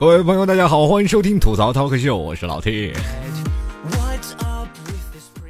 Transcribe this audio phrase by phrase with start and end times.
[0.00, 2.90] 各位朋友，大家好，欢迎收听吐槽 talk 秀，我是老 T。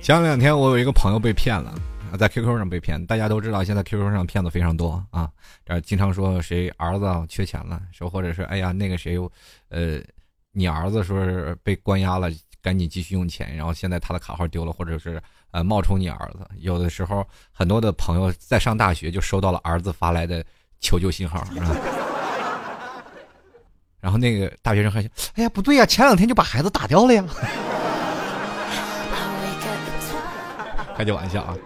[0.02, 1.72] 前两天我有一个朋友被骗了，
[2.18, 3.00] 在 QQ 上被骗。
[3.06, 5.30] 大家都知道，现在 QQ 上骗子非常多啊，
[5.64, 9.16] 这经常说谁儿子缺钱了，说或者是哎呀那个谁，
[9.68, 10.00] 呃，
[10.50, 12.28] 你儿子说是被关押了，
[12.60, 16.40] 赶紧继续用钱，然后现在他的卡号丢了，或者是呃冒充你儿子。
[16.56, 20.44] 有的时候很多的朋友在上大学就收到了儿子发来的
[20.80, 21.76] 求救信号，是吧？
[24.00, 27.24] 然后那个大学生还想，哎呀，不对呀，前两天就把孩子打掉了呀。
[30.96, 31.56] 开句玩笑啊。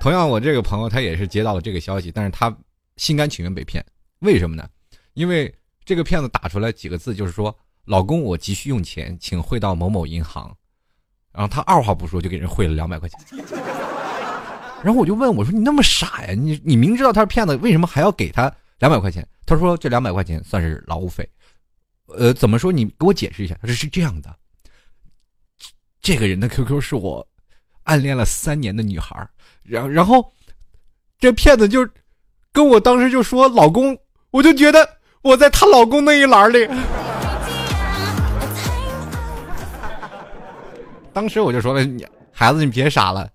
[0.00, 2.54] 同样，我这个朋友他也是接到了这个消息，但是他
[2.96, 3.84] 心甘情愿被骗。
[4.20, 4.68] 为什么呢？
[5.14, 7.54] 因为这个骗子打出来几个字，就是说
[7.86, 10.54] ：“老公，我急需用钱，请汇到某某银行。”
[11.32, 13.20] 然后他二话不说就给人汇了两百块钱。
[14.82, 16.34] 然后我就问我说：“你那么傻呀？
[16.34, 21.26] 你你明知道他是骗子，为什么还要给他两百块钱？”他说：“这两百块钱算是劳务费。”
[22.18, 22.72] 呃，怎么说？
[22.72, 23.56] 你给我解释一下。
[23.60, 24.34] 他说是这样的，
[26.00, 27.26] 这个人的 QQ 是我
[27.84, 29.28] 暗恋了三年的女孩，
[29.62, 30.32] 然然后
[31.18, 31.88] 这骗子就
[32.52, 33.96] 跟我当时就说老公，
[34.30, 36.68] 我就觉得我在她老公那一栏里。
[41.12, 43.30] 当时我就说了，你孩子你别傻了，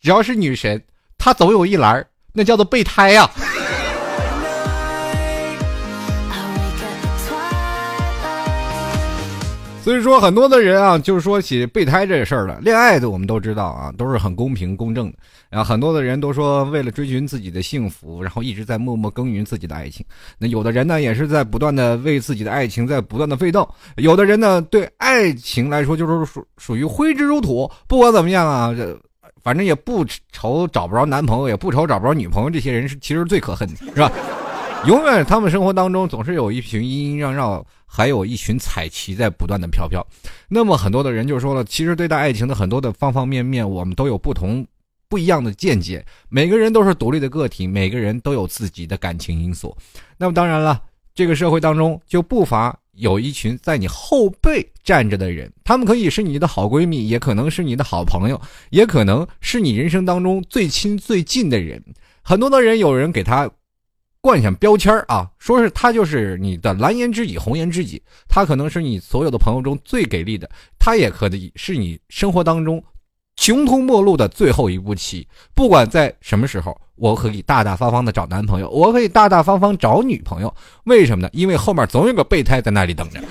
[0.00, 0.82] 只要是女神，
[1.16, 3.30] 她总有一栏，那叫做备胎呀。
[9.84, 12.58] 所以说，很多的人啊，就是说起备胎这事儿了。
[12.62, 15.18] 恋爱的我们都知道啊，都是很公平公正的。
[15.50, 20.02] 然后很多的人都说，为了追寻自己的幸福，然后一直在默默耕耘自己的爱情。
[20.38, 23.68] 那有的人呢，也是在不断的为自己的爱情在不断的奋斗。
[23.96, 27.70] 有的人呢，对爱情来说就是属属于挥之如土。
[27.86, 28.98] 不管怎么样啊，这
[29.42, 32.48] 反正也不愁找不着男朋友，也不愁找不着女朋友。
[32.48, 34.10] 这些人是其实最可恨的，是吧？
[34.88, 37.66] 永远，他们生活当中总是有一群阴阴绕绕，
[37.96, 40.04] 还有一群彩旗在不断的飘飘。
[40.48, 44.66] 那么很多的人就说了，其实对待爱情的很多的方方面面，我们都有不同
[45.08, 46.04] 不一样的见解。
[46.28, 49.76] 每个人都是独立的个体，每个人都有自己的感情因素。
[50.18, 50.82] 那么当然了，
[51.14, 58.40] 这个社会当中就不乏有一群在你后背站着的人，他们可以是你的好闺蜜，也可能是你的好朋友，
[58.70, 61.80] 也可能是你人生当中最亲最近的人。
[62.22, 63.48] 很多的人，有人给他。
[64.24, 70.48] 冠上标签啊，说是他就是你的蓝颜知己、红颜知己，他可能是你所有的朋友中最给力的，
[70.78, 72.82] 他也可以是你生活当中
[73.36, 75.28] 穷途末路的最后一步棋。
[75.54, 80.54] 不管在什么时候，我可以大大方方的找男朋友，我可以大大方方找女朋友。
[80.84, 81.28] 为什么呢？
[81.34, 83.22] 因为后面总有个备胎在那里等着。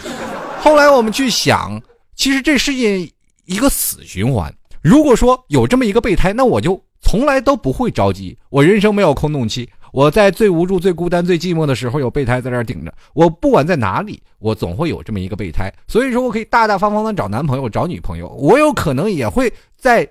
[0.59, 1.81] 后来我们去想，
[2.15, 3.09] 其实这是件
[3.45, 4.53] 一个死循环。
[4.83, 9.67] 如果说有这么一个备胎，那我就从来都不会着急，我人生没有空洞期。
[9.93, 13.29] 我在最无助、最孤单、最寂寞的时候，有备胎在这顶着我。
[13.29, 15.71] 不管在哪里，我总会有这么一个备胎。
[15.87, 18.27] 所以说，我可以大大方方的找男朋友、找女朋友。
[18.29, 20.03] 我有可能也会在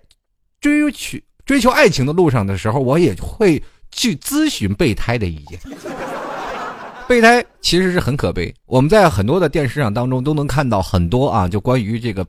[0.60, 3.60] 追求追求爱情的路上的时候，我也会
[3.90, 5.58] 去咨询备胎的意见。
[7.08, 8.54] 备胎其实是很可悲。
[8.66, 12.24] 我们在很多的电视上当中都能看到很多啊，就关于这个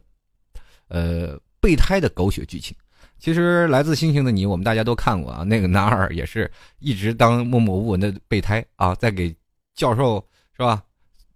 [0.90, 2.76] 呃备胎的狗血剧情。
[3.24, 5.44] 其实来自星星的你，我们大家都看过啊。
[5.44, 9.34] 那个男二也是一直当默默无闻的备胎啊，在给
[9.74, 10.22] 教授
[10.58, 10.84] 是吧？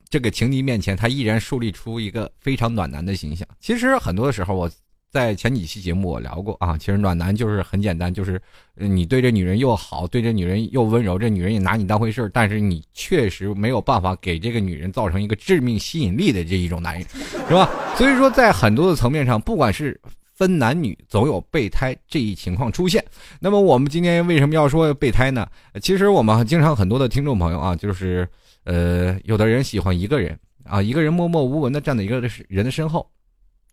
[0.09, 3.47] 这个情敌面前，他依然树立出一个非常暖男的形象。
[3.61, 4.69] 其实很多的时候，我
[5.09, 6.77] 在前几期节目我聊过啊。
[6.77, 8.41] 其实暖男就是很简单，就是
[8.75, 17.07] 你对这女人又好，对这女人又温柔，这女人也拿你当回事但是你确实没有办法给这个女人造成一个致命吸引力的这一种男人，
[17.47, 17.69] 是吧？
[17.95, 19.97] 所以说，在很多的层面上，不管是
[20.37, 23.03] 分男女总有备胎这一情况出现。
[23.39, 25.49] 那么我们今天为什么要说备胎呢？
[25.81, 28.29] 其实我们经常很多的听众朋友啊，就是
[28.63, 33.09] 呃，有的人喜欢一个人啊，一个人默默无闻的站在一个人的身后，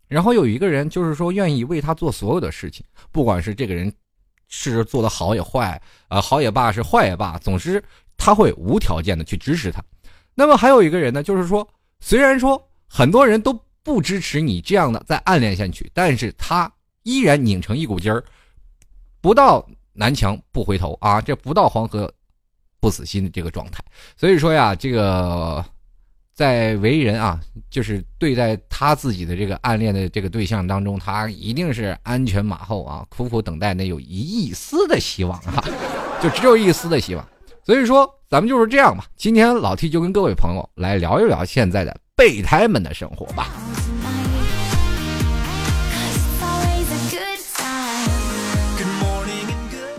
[0.09, 3.93] 然后有一个人就是说愿意为他做所有的事情，不管是这个人
[4.49, 5.79] 是做的好也坏
[6.09, 7.83] 啊，好也罢是坏也罢，总之
[8.17, 9.85] 他会无条件的去支持他。
[10.35, 11.69] 那么还有一个人呢，就是说
[12.01, 13.53] 虽然说很多人都。
[13.85, 16.73] 不支持你这样的再暗恋下去，但是他
[17.03, 18.25] 依然拧成一股劲儿，
[19.21, 22.13] 不到南墙不回头啊，这不到黄河
[22.81, 23.85] 不死心的这个状态。
[24.17, 25.63] 所以说呀，这个
[26.33, 27.39] 在为人啊，
[27.69, 35.63] 就是对待他自己的这个暗恋的这个对象当中，他一定是安全马后啊，苦苦等待那有一丝的希望啊，
[36.23, 37.29] 就只有一丝的希望。
[37.63, 39.07] 所以说，咱们就是这样吧。
[39.15, 41.95] 今天老 T 就跟各位朋友来聊一聊现在的。
[42.17, 43.51] 备胎们的生活吧。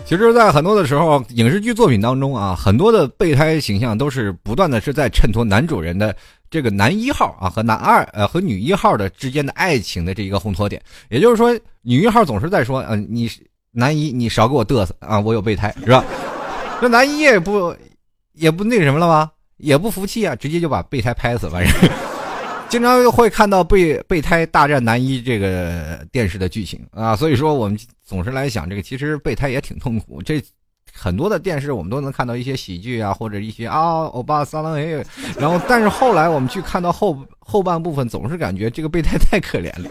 [0.04, 6.14] 其实，在很多的时候，影视剧作品当中啊，很多的备胎形象都是不断的是在衬托男主人的。
[6.48, 10.80] 这个男一号啊和男二呃和女一号的之间的爱情的这一个烘托点。
[11.10, 11.52] 也就是说，
[11.82, 13.28] 女一号总是在说，嗯，你
[13.72, 16.04] 男一你少给我嘚瑟啊，我有备胎是吧？
[16.80, 17.74] 那男一也不
[18.32, 19.28] 也不那什么了吗？
[19.58, 21.90] 也不服气啊，直接就把备胎拍死，反正。
[22.68, 30.20] 经常会看到备备胎大战男一这个电视的剧情啊，所以说我们总是来想这个，其实备胎也挺痛苦。
[30.20, 30.42] 这
[30.92, 35.04] 很多的电视我们都能看到一些喜剧啊，或者一些啊欧巴桑郎哎，
[35.38, 39.88] 然后但是后来我们去看到后后半部分，总是感觉这个备胎太可怜了。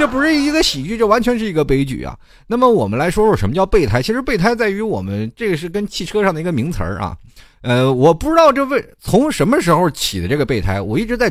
[0.00, 2.18] 这不是一个喜剧，这完全是一个悲剧啊。
[2.46, 4.00] 那么我们来说说什么叫备胎？
[4.00, 7.14] 其实备胎在于我们这个是跟汽车上的一个名词儿啊。
[7.60, 11.30] 呃，我不知道这为从什么时候起的这个备胎，我一直在。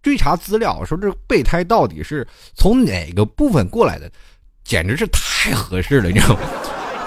[0.00, 4.08] 追查资料，说这备胎到底是从哪个部分过来的，
[4.62, 6.40] 简直是太合适了，你知道吗？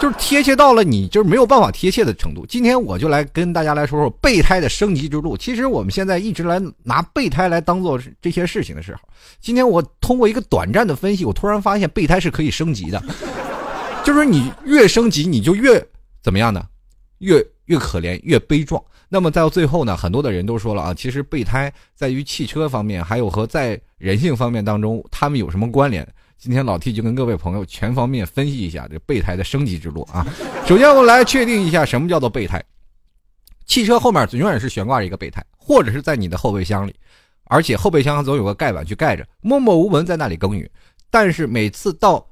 [0.02, 2.44] 就是贴切到了你就是没有办法贴切的程度。
[2.48, 5.38] 今天我就来跟大家来说说备胎的升级之路。
[5.38, 9.02] 其实我们现在一直来拿备胎来当做这些事情的时候，
[9.40, 13.00] 今天我通过一个短暂的分析，我突然发现备胎是可以升级的，
[14.04, 15.80] 就是你越升级你就越
[16.24, 16.66] 怎么样呢？
[17.20, 18.84] 越越可怜越悲壮。
[19.08, 26.08] 那么到最后呢，很多的人都说了啊，其实备胎在于汽车方面，还有和在人性方面当中，他们有什么关联？
[26.42, 30.26] 今天老 T 就跟各位朋友全方面分析一下这备胎的升级之路啊。
[30.66, 32.60] 首先，我们来确定一下什么叫做备胎。
[33.68, 36.96] 汽车后面永远是悬挂着一个备胎，或者是在你的后备箱里，
[37.44, 40.68] 而且后备箱总有个盖板去盖着，默默无闻在那里耕耘。
[41.12, 42.28] 但是每次到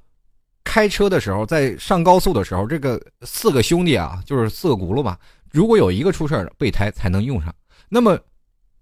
[0.64, 5.16] 开车的时候，在上高速的时候，这个四个兄弟啊，就是四个轱辘嘛。
[5.52, 7.54] 如果有一个出事儿，备胎才能用上。
[7.88, 8.20] 那么，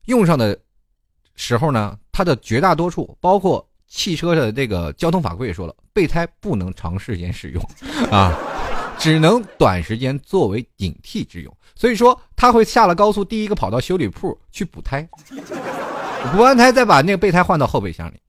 [0.05, 0.57] 用上的
[1.35, 7.69] 时候呢，它的绝大多数，包括汽车的这个交通法规也说了，备胎不能长时间使用，
[8.11, 8.37] 啊，
[8.99, 11.57] 只能短时间作为顶替之用。
[11.75, 15.07] 所以说，他会下了高速，第一个跑到修理铺去补胎，
[16.33, 18.19] 补完胎再把那个备胎换到后备箱里。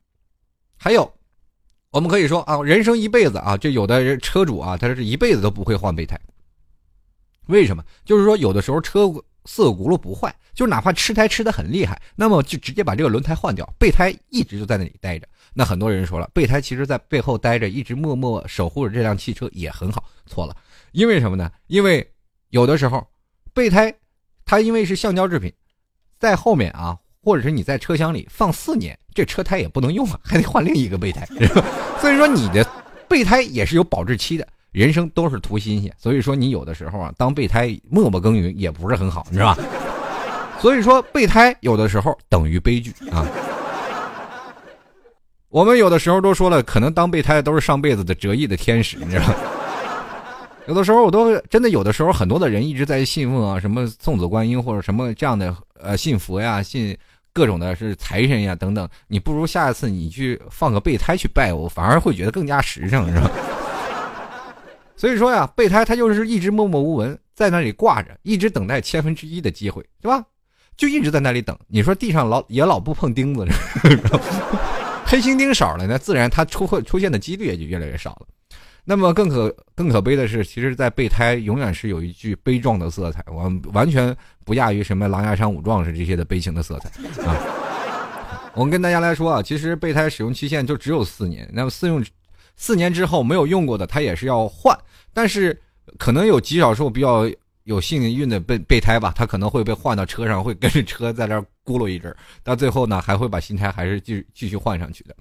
[0.77, 1.11] 还有，
[1.91, 6.19] 我们可以说啊，人生一辈子啊，就有的人车主啊，他是一辈子都不会换备胎。
[7.47, 7.83] 为什么？
[8.05, 9.11] 就是说，有的时候车
[9.51, 15.27] 四个轱辘不坏，就哪怕吃胎吃的很厉害，那么就直接把这个轮胎换掉，备胎一直就在那里待着。
[15.55, 20.05] 那很多人说了，备胎其实在背后待着，一直默默守护着这辆汽车也很好。
[20.27, 20.55] 错了，
[20.93, 21.51] 因为什么呢？
[21.69, 22.07] 因为
[22.51, 23.05] 有的时候
[23.55, 23.93] 备胎
[24.45, 25.51] 它因为是橡胶制品，
[26.19, 31.27] 在后面啊，或者是你在车厢里放四年，这车胎也不能用啊，还得换另一个备胎。
[32.03, 32.63] 所以说你的
[33.09, 34.47] 备胎也是有保质期的。
[34.71, 39.63] 人生都是图新鲜，所以说你有的时候啊，当备胎默默耕耘也不是很好，你知道吧？
[40.61, 43.27] 所以说备胎有的时候等于悲剧啊。
[45.49, 49.35] 我们有的时候都说了，可能当备胎都是上辈子的折翼的天使，你知道吗？
[50.67, 56.95] 有的时候我都真的有的时候很多的人一直在信奉啊，什么送子观音或者什么这样的呃信佛呀，信
[57.33, 63.31] 各种的是财神呀等等，你不如下一次你去放个备胎去拜我，反而会觉得更加实诚，是吧？
[64.99, 70.23] 所以说呀，备胎他就是一直默默无闻在那里挂着，一直等待千分之一的机会，是吧？
[70.77, 71.57] 就一直在那里等。
[71.69, 73.47] 你说地上老也老不碰钉子，
[75.07, 78.27] 黑心钉少了，那自然它出会出现的几率也就越来越少了。
[78.85, 86.89] 那么更可更可悲的是，其实，在备胎永远是有一句悲壮的色彩，完完全不亚于什么狼牙山五壮士这些的悲情的色彩
[87.23, 87.37] 啊。
[88.55, 92.05] 我们跟大家来说啊，其实备胎使用期限就只有四年，那么四用。
[92.59, 94.77] 四年之后没有用过的，他也是要换，
[95.15, 95.59] 但是
[95.97, 97.25] 可能有极少数比较
[97.65, 105.15] 有幸运的备备胎吧，他可能会被换到车上，会跟着车在那儿咕噜一阵，到最后呢还会把新胎还是继继续换上去的。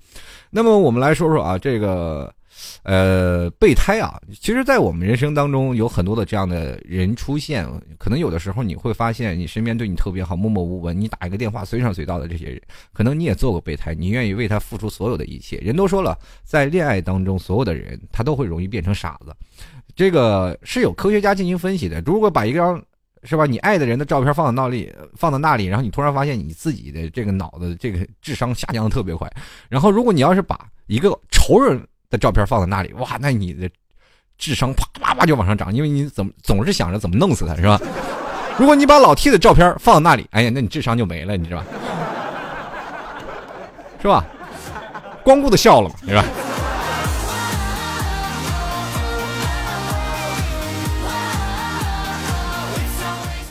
[0.50, 2.34] 那么我们来说说啊，这个。
[2.82, 7.68] 呃，备胎啊，其实，在我们人生当中有很多的这样的人出现，
[8.00, 12.60] 可能有的时候你会发现，你身边对你特别好、默默无闻，你打一个电话随传随到的这些人，
[12.94, 15.58] 可能你也做过备胎，你愿意为他付出所有的一切。
[15.58, 19.32] 人都说了，在恋爱当中，所有的人他都会容易变成傻子，
[19.96, 22.02] 这个是有科学家进行分析的。
[22.08, 22.84] 如果把一张
[23.28, 29.32] 是吧，你爱的人的照片放到那里，放到那里，然后你突然发现你自己的这个脑子这个智商下降的特别快，
[29.70, 31.80] 然后如果你要是把一个仇人。
[32.10, 33.70] 的照片放在那里，哇，那你的
[34.38, 37.78] 智商啪啪啪就往上涨，因为你怎么总是想着怎么弄死他，是吧？
[38.58, 41.66] 如果你把老 T 的照片放在那里，哎呀，那你智商就没了，你知道吧？
[44.02, 44.26] 是吧？
[45.22, 46.24] 光顾的笑了嘛，是吧？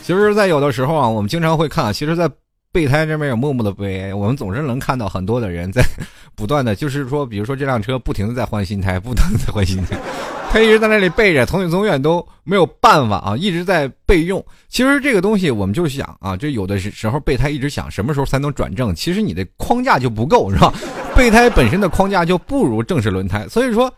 [0.07, 2.31] 其实，在有的时候啊，我们经常会看，其实，在。
[2.69, 5.81] 备胎这边有默默的悲哀，我们总是能看到很多的人在
[6.35, 9.97] 不断的，就是说，比如说这辆车不停的在换新胎，不停的在换新胎，
[10.51, 14.45] 他一直在那里备着，从永从远都没有办法啊，一直在备用。
[14.69, 18.93] 其实这个东西，我们就想啊，就有的时候备胎一直想什么时候才能转正。
[18.93, 20.71] 其实你的框架就不够，是吧？
[21.15, 23.91] 备胎本身的框架就不如正式轮胎，所以说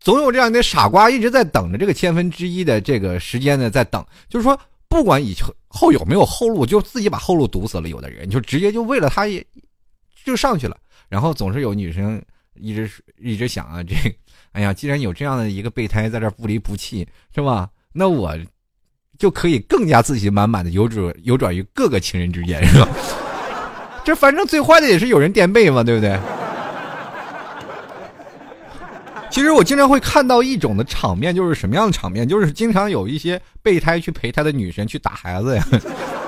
[0.00, 4.04] 总有这样的傻瓜一直在等着这个千分之一的这个时间呢，在等。
[4.28, 4.58] 就是说，
[4.94, 5.34] 不管以
[5.66, 7.88] 后有没有后路，就自己把后路堵死了。
[7.88, 9.44] 有的人就直接就为了他也
[10.24, 10.76] 就上去了，
[11.08, 12.22] 然后总是有女生
[12.54, 13.96] 一直一直想啊这。
[14.52, 17.68] 哎呀，既然有这样的一个备胎在这不离不弃，是吧？
[17.92, 18.38] 那我
[19.18, 22.88] 就可以更加自信满满的游转游转于各个情人之间，是吧？
[24.04, 26.16] 这反正最坏的也是有人垫背嘛，对不对？
[29.34, 32.26] 其实我经常会看到一种的场面，就是什么样的场面？
[32.28, 35.66] 就是经常有一些备胎去陪他的女神去打孩子呀，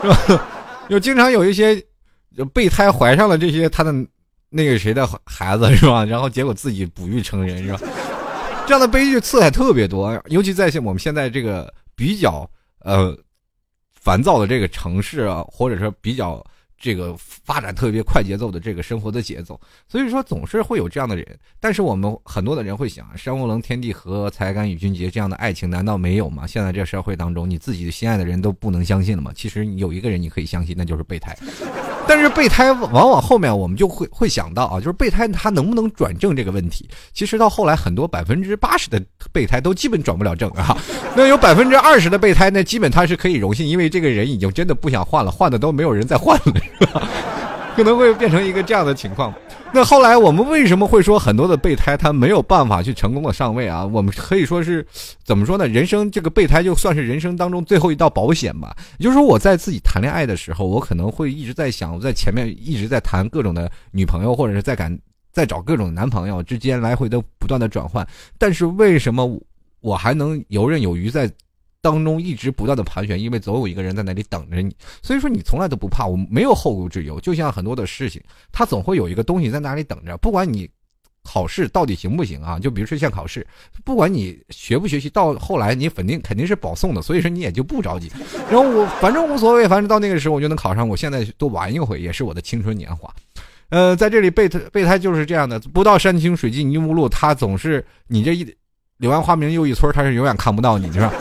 [0.02, 0.44] 是吧？
[0.90, 1.80] 就经常有一些
[2.52, 3.94] 备胎怀上了这些他的
[4.50, 6.04] 那个谁的孩子，是吧？
[6.04, 7.78] 然后结果自己不育成人，是吧？
[8.66, 12.44] 这样的悲剧次还特别多，尤其在像我们现在这个比较
[12.80, 13.16] 呃
[13.94, 16.44] 烦躁的这个城市啊，或者说比较。
[16.78, 21.26] 这个发展特别快节奏的这个生活的节奏，所以说总是会有这样的人。
[21.58, 26.46] 但是我们很多的人会想，山无棱，天地合，才敢与君结，这样的爱情难道没有吗？
[26.46, 29.32] 现在这社会当中，你自己心爱的人都不能相信了吗？
[29.34, 31.36] 其实有一个人你可以相信，那就是备胎。
[32.08, 36.88] 但是备胎往往后面我们就会会想到啊，就是备胎它能不能转正这个问题。
[37.12, 40.76] 其实到后来很多百分之八十的备胎都基本转不了正啊。
[41.16, 47.08] 那有百分之二十的备胎呢，基本他是可以荣幸，因为这个人已经真的不想换了，换的都没有人再换了，是吧？
[47.76, 49.32] 可能会变成一个这样的情况。
[49.72, 53.84] 那后来我们为什么会说很多的备胎他没有办法去成功的上位啊？
[53.84, 54.84] 我们可以说是
[55.22, 55.68] 怎么说呢？
[55.68, 58.74] 人生这个备胎就算是人生当中最后一道保险吧。
[58.98, 64.98] 也就是说，我在自己谈恋爱的时候，我可能会一直在想，我在前面一直在谈各种的女朋友，或者是在赶
[65.30, 68.06] 在找各种男朋友之间来回的不断的转换。
[68.38, 69.38] 但是为什么
[69.80, 71.30] 我还能游刃有余在？
[71.80, 77.20] 当中一直不断的盘旋，因为总有一个人在那里等着你，所以说你从来都不怕，我没有后顾之忧。
[77.20, 80.68] 就像很多的事情，它总会有一个东西在那里等着，不管你
[81.22, 83.46] 考试到底行不行啊，就比如说像考试，
[83.84, 88.10] 不管你学不学习，到后来你肯定肯定是保送的，所以说你也就不着急。
[88.50, 93.12] 然后我反正无所谓，反正到那个时候我就能考上，我现在多玩一回也是我的青春年华。
[93.70, 98.46] 呃，在这里备胎备胎就是这样的，不到山清水尽泥无路，他总是你这一
[98.98, 101.12] 柳暗花明又一村，他是永远看不到你，是吧？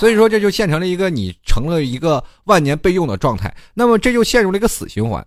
[0.00, 5.22] 所以说，这就现成了一个你成了一个万年备用的状态，那么这就陷入了一个死循环。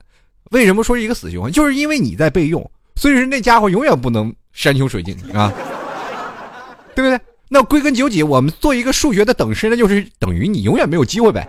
[0.49, 1.51] 为什么说是一个死循环？
[1.51, 2.59] 就是因为你在备用，
[2.95, 5.53] 所以说那家伙永远不能山穷水尽啊，
[6.95, 7.19] 对不对？
[7.49, 11.47] 那归根究底，我们做一个数学的等式，那就是等于你永远没有机会呗。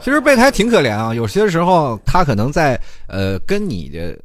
[0.00, 4.16] 其实备胎挺可怜啊，有些时候他可能在呃跟你的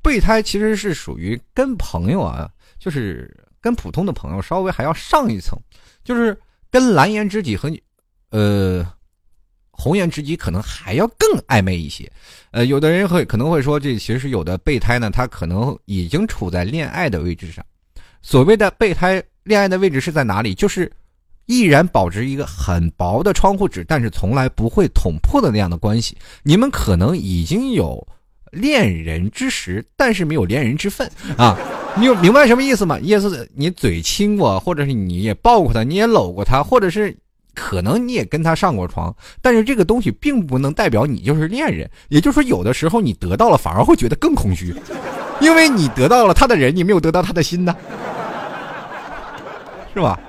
[0.00, 2.48] 备胎其实是属于跟朋友啊，
[2.78, 3.30] 就是。
[3.66, 5.58] 跟普通的朋友稍微还要上一层，
[6.04, 6.38] 就是
[6.70, 7.82] 跟蓝颜知己和你，
[8.30, 8.86] 呃，
[9.72, 12.08] 红颜知己可能还要更暧昧一些。
[12.52, 17.66] 呃，有的人会可能会说，这其实有的备胎呢，他可能已经处在恋爱的位置上。
[18.22, 20.54] 所谓的备胎恋爱的位置是在哪里？
[20.54, 20.88] 就是
[21.46, 26.16] 依然保持一个很薄的窗户纸，但是从来不会捅破的那样的关系。
[26.44, 28.06] 你们可能已经有
[28.56, 31.56] 恋人之实，但是没有恋人之分啊。
[31.98, 32.98] 你有明白什么意思吗？
[33.00, 37.16] 意思你嘴亲过，或者是你也抱过他，你也搂过他，或者是
[37.54, 41.90] 可能你也跟他上过床，但是这个东西并不能代表你就是恋人。
[42.08, 44.74] 也就是说，有的时候你得到了，反而会觉得更空虚，
[45.40, 47.74] 因为你得到了他的人，你没有得到他的心呢，
[49.94, 50.20] 是吧？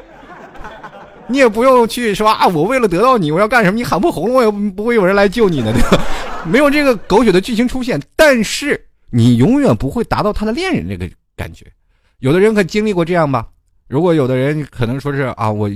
[1.30, 3.76] 你也不用去说啊，我为了得到你，我要干什么？
[3.78, 6.04] 你喊破喉咙，也不会有人来救你的，对吧？
[6.46, 11.10] 没有这个狗血的剧情出现，但是你永远不会达到他的恋人这个。
[11.36, 11.68] 感觉，
[12.18, 13.48] 有的人可经历过这样吧？
[13.88, 15.70] 如果有的人可能说是啊，我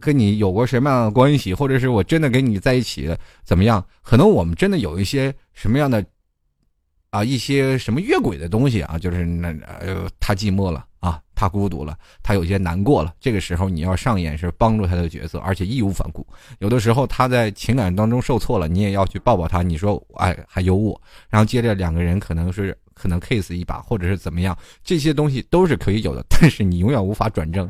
[0.00, 3.08] 跟你有过什么样的关系，或者是我真的跟你在一起
[3.44, 3.86] 怎么样？
[4.02, 6.04] 可能我们真的有一些什么样的
[7.16, 9.48] 啊，一些什么越轨的东西啊，就是那
[9.80, 13.14] 呃，他寂寞了啊，他孤独了，他有些难过了。
[13.18, 16.26] 这个时候你要上演是帮助他的角色，而且义无反顾。
[16.58, 19.62] 有的时候他在情感当中受挫了，你也要去抱抱他。
[19.62, 22.76] 你说哎，还有我，然后接着两个人可能是。
[22.98, 27.68] 可能 kiss 一把，或者是怎么样，这些东西都是可以有的，但是你永远无法转正。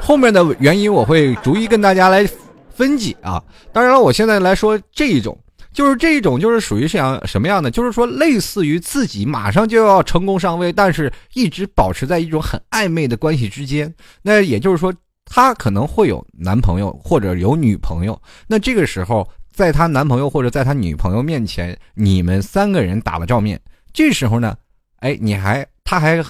[0.00, 2.26] 后面的原因我会逐一跟大家来
[2.70, 3.44] 分解啊。
[3.70, 5.38] 当然了，我现在来说这一种，
[5.78, 7.70] 就是这种就是属于像什么样的？
[7.70, 13.94] 就是说类似于自己马上就要成功上位，但是一直保持在一种很暧昧的关系之间。
[14.20, 14.92] 那也就是说，
[15.24, 18.20] 他可能会有男朋友或者有女朋友。
[18.48, 19.24] 那这个时候。
[19.50, 23.60] 在她男朋友或者在她女朋友面前，你们三个人打了照面。
[23.92, 24.56] 这时候呢，
[25.00, 26.24] 哎，你还他还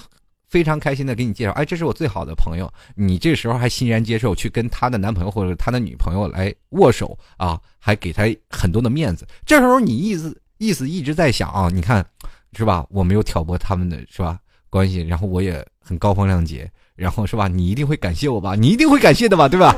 [0.49, 2.71] 非常开心的给你介绍，哎，这是我最好的朋友。
[2.95, 9.27] 你这时候还欣然接受去跟他的男朋友或者他的女朋友来握手啊，还给他很多的面子。
[9.45, 12.03] 这时候你意思意思一直在想啊，你看
[12.57, 12.85] 是吧？
[12.89, 14.39] 我没有挑拨他们的是吧
[14.69, 17.47] 关系，然后我也很高风亮节，然后是吧？
[17.47, 18.55] 你一定会感谢我吧？
[18.55, 19.47] 你一定会感谢的吧？
[19.47, 19.75] 对吧？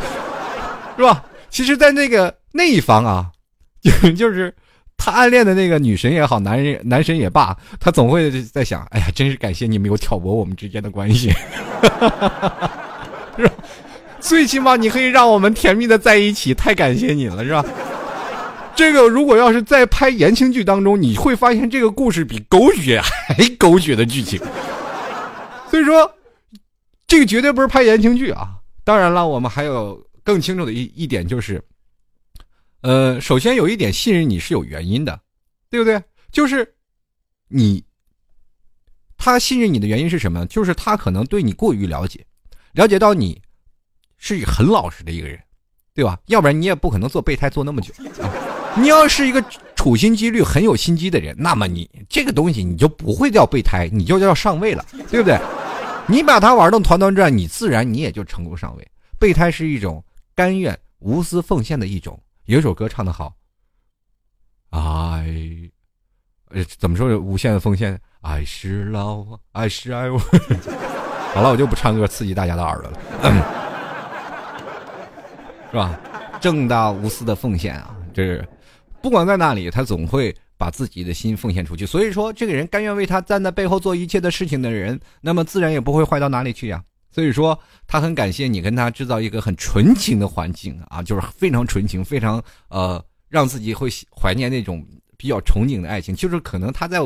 [0.95, 1.25] 是吧？
[1.49, 3.29] 其实，在那个那一方啊，
[3.81, 4.53] 就 就是。
[5.03, 11.31] 他暗恋的那个女神也好，男人男神也罢，他总会在想：哎呀，真是感谢你没有挑拨我们之间的关系，
[13.35, 13.53] 是吧？
[14.19, 17.65] 最起码你可以让我们甜蜜的在一起，太感谢你了，是吧？
[18.75, 24.39] 这个如果要是在拍言情剧当中，你会发现这个故事比狗血 还狗血的剧情。
[25.71, 26.07] 所以说，
[27.07, 28.49] 这个绝对不是拍言情剧啊！
[28.83, 31.59] 当然了，我们还有更清楚的一一点就是。
[32.81, 35.19] 呃，首先有一点信任你是有原因的，
[35.69, 36.01] 对不对？
[36.31, 36.73] 就是
[37.47, 37.83] 你，
[39.17, 40.45] 他信任你的原因是什么？
[40.47, 42.25] 就是他可能对你过于了解，
[42.73, 43.39] 了解到你
[44.17, 45.39] 是很老实的一个人，
[45.93, 46.19] 对吧？
[46.25, 47.93] 要不然你也不可能做备胎做那么久。
[48.75, 49.43] 你要是一个
[49.75, 55.37] 处心积虑、很有心机的人，那么你这个东西你就不会叫备胎，你就叫上位了，对不对？
[56.07, 58.87] 你把他玩的团团转，你自然你也就成功上位。
[59.19, 62.19] 备胎是一种甘愿无私奉献的一种。
[62.45, 63.33] 有首歌唱的好，
[64.71, 65.25] 爱，
[66.49, 67.17] 呃，怎么说？
[67.17, 70.17] 无限的奉献，爱是老，爱是爱我。
[71.33, 72.99] 好了，我就不唱歌刺激大家的耳朵了，
[75.69, 75.99] 是吧？
[76.41, 78.45] 正大无私的奉献啊，这是
[79.01, 81.85] 不管在哪里，他总会把自己的心奉献出去。
[81.85, 86.83] 所以说，这个人甘愿为他站在背后做一切的事情的人，那么自然也不会坏到哪里去呀。
[87.11, 94.85] 所以说，他很感谢你跟他制造一个很纯情的环境啊，就是非常纯情，非常呃，让自己会怀念那种
[95.17, 96.15] 比较憧憬的爱情。
[96.15, 96.99] 就是可能他在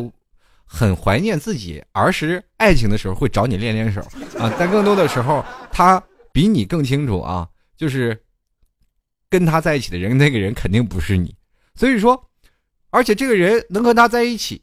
[0.64, 4.02] 很怀念自己儿时爱情的时候，会找你练练手
[4.38, 4.54] 啊。
[4.60, 8.16] 但更多的时候，他比你更清楚啊，就是
[9.30, 11.36] 跟他在一起的人，那个人肯定不是你。
[11.74, 12.30] 所以说，
[12.92, 14.62] 而且这个人能和他在一起。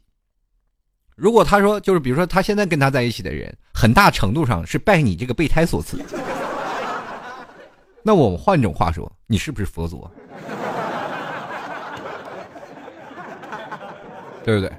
[1.15, 6.03] 如果他说，就是比如说他现在跟他在一起的人，很大程度上是拜你这个备胎所赐。
[8.03, 10.01] 那我们换种话说，你是不是佛祖？
[14.43, 14.71] 对不对？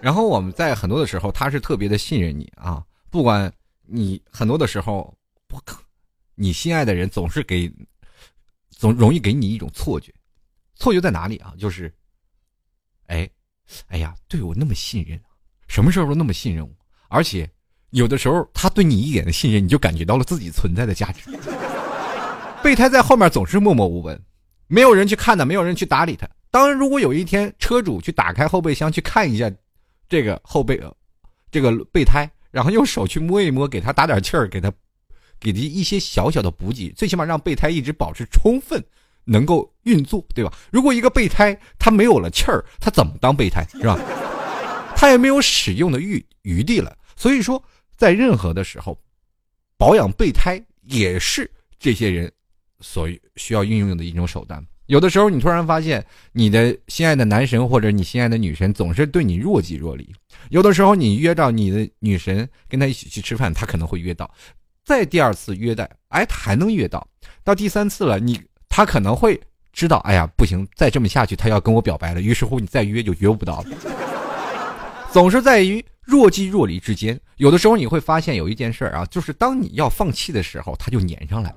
[0.00, 3.52] 然后我们在很多的时候，他是特别的信任你啊，不管
[3.86, 5.14] 你很多的时候，
[5.46, 5.78] 不可，
[6.34, 7.72] 你心爱的人总是给，
[8.70, 10.12] 总容易给你一种错觉，
[10.74, 11.54] 错觉在哪里啊？
[11.58, 11.94] 就是，
[13.06, 13.28] 哎，
[13.86, 15.20] 哎呀，对我那么信任。
[15.74, 16.70] 什么时候都那么信任我，
[17.08, 17.50] 而且
[17.90, 21.28] 有的时候他对你一点的信任，你就感觉到了自己存在的价值。
[22.62, 24.16] 备胎在后面总是默默无闻，
[24.68, 26.28] 没有人去看他，没有人去搭理他。
[26.52, 29.50] 当然，如果有一天车主去打开后备箱去看一下
[30.08, 30.94] 这个后备呃，
[31.50, 34.72] 这个备胎，然后用手去摸一摸，给他打点气儿，给他
[35.40, 38.80] 给他一些小小的补给，最起码让备胎一直保持充分
[39.24, 40.52] 能够运作，对吧？
[40.70, 43.98] 如果一个备胎他没有了气儿，他怎么当备胎，是吧？
[44.96, 47.62] 他也没有使用的余余地了，所以说，
[47.96, 48.98] 在任何的时候，
[49.76, 52.30] 保养备胎也是这些人
[52.80, 54.64] 所需要运用的一种手段。
[54.86, 60.04] 有的时候，你突然发现你的心爱的男神或者你心爱的女神总是对你若即若离；
[60.50, 64.26] 有的时候，你约到你的女神跟他一起去吃饭，他可能会约到；
[64.84, 67.00] 再第二次约的，哎，他还能约到；
[67.42, 69.40] 到第三次了，你他可能会
[69.72, 72.20] 知道，哎呀，不行，再这么下去，他要跟我表白了。
[72.20, 73.93] 于是乎，你再约就约不到了。
[75.14, 81.56] 总是在于若即若离之间，有的时候你会发现有一件事啊，就是当你要放弃的时候，他就粘上来了。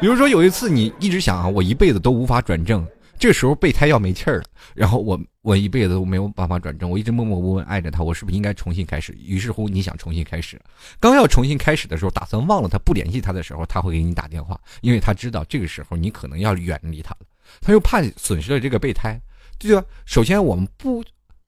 [0.00, 2.86] 比如说有一次你一直想啊，我一辈子都无法转正，
[3.18, 9.12] 这时候备胎要没气儿了，然后我我一辈子都没有办法转正，我一直默默无闻爱着他，我是不是应该重新开始？
[9.20, 10.56] 于是乎你想重新开始，
[11.00, 17.26] 刚要重新开始的时候，打算忘了他不联系他的时候，他会给你打电话，因为他知道这个时候你可能要远离他了，
[17.60, 19.20] 他又怕损失了这个备胎。
[19.58, 19.84] 对吧？
[20.04, 21.04] 首先，我们不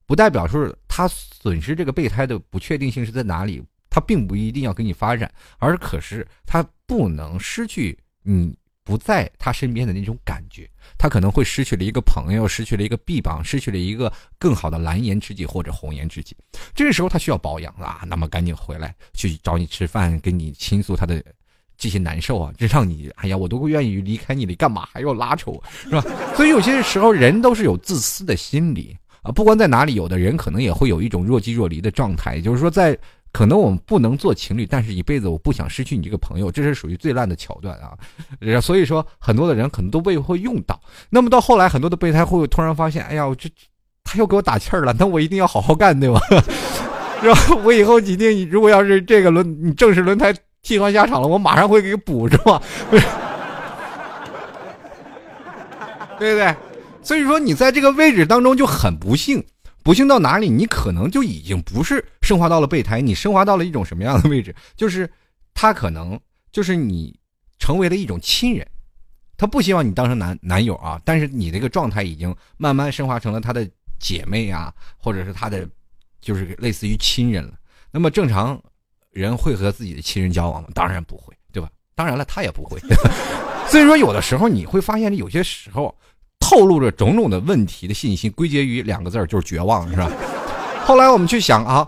[0.07, 16.35] 不代表说他损失这个备胎的不确定性是在哪里，他并不一定要跟你发展，而可是他不能失去你不在他身边的那种感觉，他可能会失去了一个朋友，失去了一个臂膀，失去了一个更好的蓝颜知己或者红颜知己。
[16.75, 21.23] 这个时候他需要保养啊，那么赶紧回来去找你吃饭，跟你倾诉他的。
[21.79, 26.05] 这些难受啊，这让你哎呀，我都愿意离开你，你干嘛还要拉扯我，是吧？
[26.37, 32.99] 所以有些时候人都是有自私的心理啊，不管在哪里，有的人可能也会有一种若即若离的状态，就是说在
[33.31, 37.97] 可能我们不能做情侣，但是一辈子我不想失去你这个朋友，这是属于最烂的桥段啊。
[38.61, 40.81] 所以说很多的人可能都未会用到。
[41.11, 43.49] 那么到后来，很多的备胎会突然发现，哎呀，这
[44.03, 46.19] 他又给我打气儿了，那我一定要好好干，对吧？
[47.21, 52.61] 是吧我以后一定，如果要是这个轮你正式轮胎替换下场了，我马上会给补，是吧？
[56.19, 56.55] 对不对？
[57.03, 59.45] 所以说你在这个位置当中就很不幸，
[59.83, 60.49] 不幸到哪里？
[60.49, 64.55] 你可能就已经不是升华到了备胎，你升华到了一种什么样的位置？
[64.77, 65.11] 就是
[65.55, 66.19] 他可能
[66.51, 67.19] 就是你
[67.59, 68.67] 成为了一种亲人，
[69.37, 73.69] 他不希望你当成男男友啊，但是你这个状态已经慢慢升华成了他的
[73.99, 75.69] 姐妹啊，或者是他的。
[76.21, 77.53] 就是类似于亲人了，
[77.93, 78.61] 那么正常
[79.13, 80.69] 人会和自己的亲人交往吗？
[80.75, 81.69] 当然不会，对吧？
[81.95, 82.79] 当然了，他也不会。
[83.69, 85.95] 所以说，有的时候你会发现，有些时候
[86.39, 90.11] 透露着种种的问题的信息，归结于两个字儿，就是绝望，是吧？
[90.87, 91.87] 后来我们去想啊，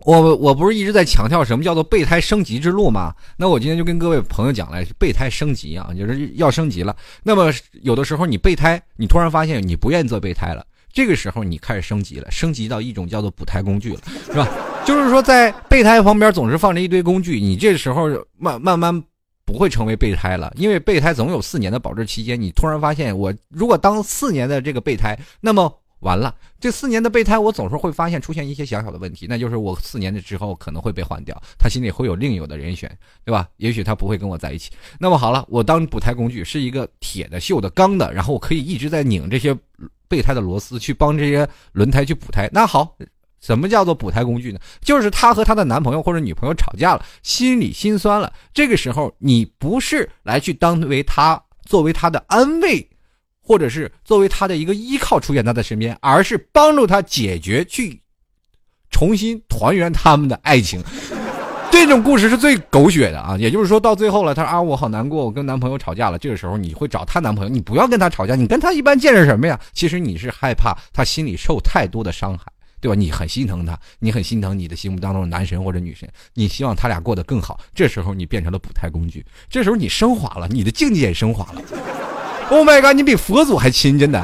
[0.00, 3.14] 我我不是一直在强调什么叫做备胎升级之路吗？
[3.36, 6.94] 那我今天就跟各位朋友讲了，备胎升级啊，就是要升级了。
[7.22, 10.66] 那么有的时候你备胎，你突然发现你不愿意做备胎了。
[10.94, 14.48] 这个时候你开始升级了，升级到一种叫做补胎工具了，是吧？
[14.86, 19.02] 就是说在备胎旁边总是放着一堆工具，你这时候慢慢慢
[19.44, 22.40] 不会成为备胎了，因为备胎总有四年的保质期间。
[22.40, 32.88] 你突然发现，我如果当四年的这个备胎，那么完了，这四年的备胎我总是会发现出现一些小小的问题，那就是我四年的之后可能会被换掉，他心里会有另有的人选，
[33.24, 33.48] 对吧？
[33.56, 34.70] 也许他不会跟我在一起。
[35.00, 39.56] 那么好了，我当补胎工具是一个铁的、锈的、钢的，然后我可以一直在拧这些。
[40.08, 42.96] 备胎的螺丝去帮这些轮胎去补胎，那好，
[43.40, 44.58] 什么叫做补胎工具呢？
[44.80, 52.88] 就是她和她的男朋友或者女朋友吵架了，心里心酸了，这个时候你不是来去当为她作为她的安慰，
[53.42, 58.00] 或者是作为她的一个依靠出现她的身边，而是帮助她解决去
[58.90, 60.82] 重新团圆他们的爱情。
[61.74, 63.36] 这种故事是最狗血的啊！
[63.36, 66.16] 也就是说到最后了，她说啊，我好难过，我跟男朋友吵架了。
[66.16, 69.58] 这个时候你会找她男朋友，你不要跟他吵架，你跟他一般见识什么呀？
[69.72, 72.44] 其实你是害怕他心里受太多的伤害，
[72.80, 72.94] 对吧？
[72.94, 77.58] 你很心疼他，你很心疼你的心目当中的男神或者女神，你希望他俩过得更好。
[77.74, 81.60] 这时候你变成了补胎工具，这时候你升华了，你的境界也升华了。
[82.50, 84.22] Oh my god，你比佛祖还亲，真的。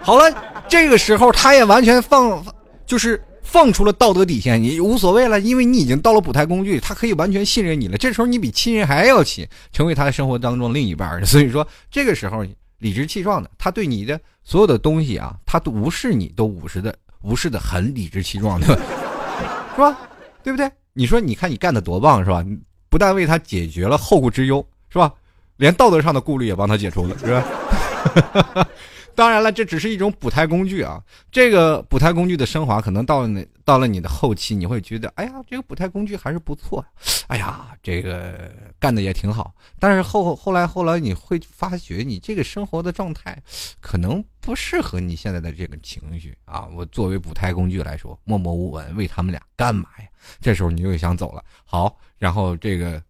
[0.00, 0.32] 好了，
[0.68, 2.40] 这个时候他也完全放，
[2.86, 3.20] 就是。
[3.46, 7.96] 放出了道德底线，你无所谓了，因为你已经到了补胎工具，他可以完全信任你了。
[7.96, 12.44] 这时候你比亲人还要亲，成为他的生活当中另一半 所以说，这个时候
[12.78, 18.66] 理直气壮的，他对你的所有的东西啊，他都无视你，都无视的无视的很理直气壮的，
[19.74, 19.96] 是吧？
[20.42, 20.70] 对不对？
[20.92, 22.44] 你说，你看你干的多棒，是吧？
[22.90, 25.12] 不但为他解决了后顾之忧，是吧？
[25.56, 28.68] 连道德上的顾虑也帮他解除了，是吧？
[29.16, 31.02] 当然了，这只是一种补胎工具啊。
[31.32, 36.84] 这个补胎工具的升华，可能到了你到了你的后期，你会觉得，哎呀，这个补胎工具还是不错，
[37.28, 39.54] 哎呀，这个干的也挺好。
[39.80, 43.42] 但是后后来后来，你会发觉，你这个生活的状态，
[43.80, 46.68] 可能不适合你现在的这个情绪啊。
[46.76, 50.06] 我作为补胎工具来说，默默无闻为他们俩干嘛呀？
[50.40, 53.02] 这时候你又想走了，好，然后这个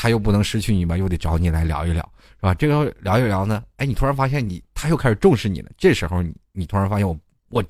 [0.00, 2.08] 他又不能失去你嘛，又得找你来聊一聊。
[2.40, 2.54] 是吧？
[2.54, 5.68] 这个聊一聊呢，哎，你突然发现你他又开始重视你了。
[5.76, 7.60] 这时候你你突然发现我我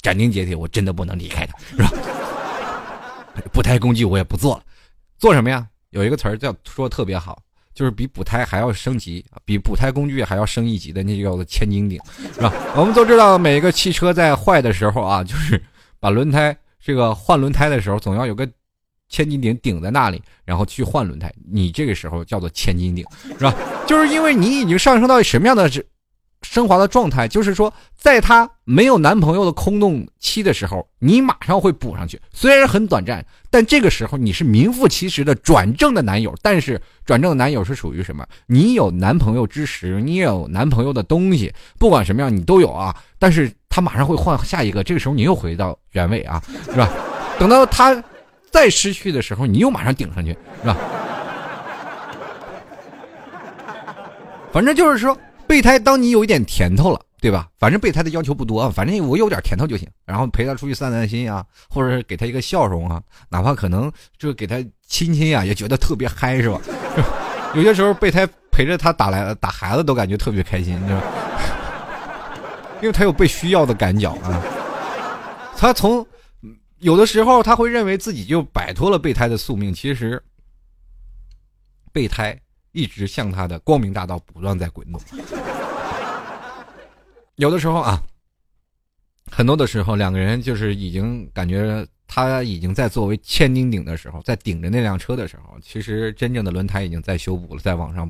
[0.00, 1.90] 斩钉截铁，我真的不能离开他，是吧？
[3.52, 4.62] 补胎工具我也不做了，
[5.18, 5.68] 做什么呀？
[5.90, 7.42] 有一个词儿叫说特别好，
[7.74, 12.00] 就是比补胎还要升级，比补胎工具还要升一级的，那叫做千斤顶，
[12.32, 12.50] 是吧？
[12.76, 15.62] 我们都知道，每一个汽车在坏的时候啊，就是
[16.00, 18.48] 把轮胎这个换轮胎的时候，总要有个。
[19.08, 23.04] 千斤顶顶在那里，然后去换轮胎，你这个时候叫做千斤顶，
[23.38, 23.54] 是吧？
[23.86, 25.84] 就是因为你已经上升到什么样的是
[26.42, 27.26] 升华的状态？
[27.26, 36.32] 就是说，在她没有男朋友的空洞期的时候，你马上会补上去，虽然很短暂，但这个时候你是名副其实的转正的男友。
[36.42, 38.24] 但是转正的男友是属于什么？
[38.46, 42.94] 你有男朋友之时，你有男朋友的东西，不管什么样你都有啊。
[43.18, 46.88] 但是他马上会换下一个，这个时候你又回到原位啊，是吧？
[47.38, 48.00] 等到他。
[48.58, 50.76] 再失去的时候，你又马上顶上去，是吧？
[54.52, 55.16] 反正就是说，
[55.46, 57.46] 备胎，当你有一点甜头了，对吧？
[57.56, 59.88] 反正备胎的要求不多，反正我有点甜头就行。
[60.04, 64.56] 然后陪他出去散散心啊，或者是给他一个笑容啊，哪怕可能就给他
[64.88, 66.60] 亲亲啊，也觉得特别嗨，是吧？
[67.54, 71.02] 有些时候备胎陪着他打来打孩子都感觉特别开心，是吧？
[72.82, 74.42] 因为他有被需要的感觉啊，
[75.56, 76.04] 他从。
[76.80, 80.22] 有的时候他会认为自己就摆脱了备胎的宿命，其实
[81.92, 82.40] 备胎
[82.72, 85.00] 一直向他的光明大道不断在滚动。
[87.36, 88.00] 有的时候啊，
[89.30, 98.08] 很多的时候两个人就是已经感觉他已经在作为千斤顶的时候，在顶着那辆车的时候，其实真正的轮胎已经在修补了，在往上，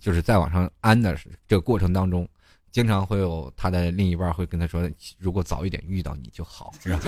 [0.00, 2.28] 就是在往上安的这个过程当中，
[2.70, 7.00] 经常会有他的另一半会跟他说，如果早一点遇到你就好，是吧？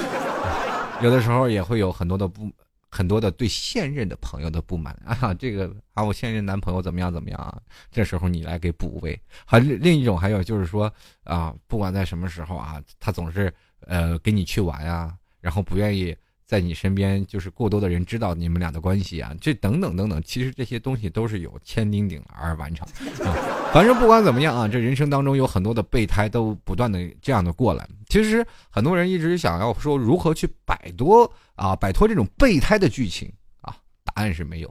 [1.03, 2.51] 有的时候也会有很多的不。
[2.97, 7.61] 很多的对现任的朋友的不满 啊，这个啊，我现任男朋友怎么样怎么样啊？
[7.91, 9.21] 这时候你来给补位。
[9.45, 10.89] 还另一种还有就是说
[11.25, 22.87] 啊，不管在什么时候啊，他总是呃跟你去玩啊，然后不愿意在你身边，就是过多的人知道你们俩的关系啊，这等等等等，其实这些东西都是有千叮咛而完成。
[23.27, 23.35] 啊。
[23.73, 27.89] 反正不管怎么样啊，这人生当中有很多的备胎都不断的这样的过来。
[28.09, 31.31] 其实很多人一直想要说如何去摆脱。
[31.57, 34.69] 啊，摆脱这种备胎的剧情啊，答案是没有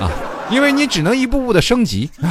[0.00, 0.10] 啊，
[0.50, 2.28] 因为你只能一步步的升级啊。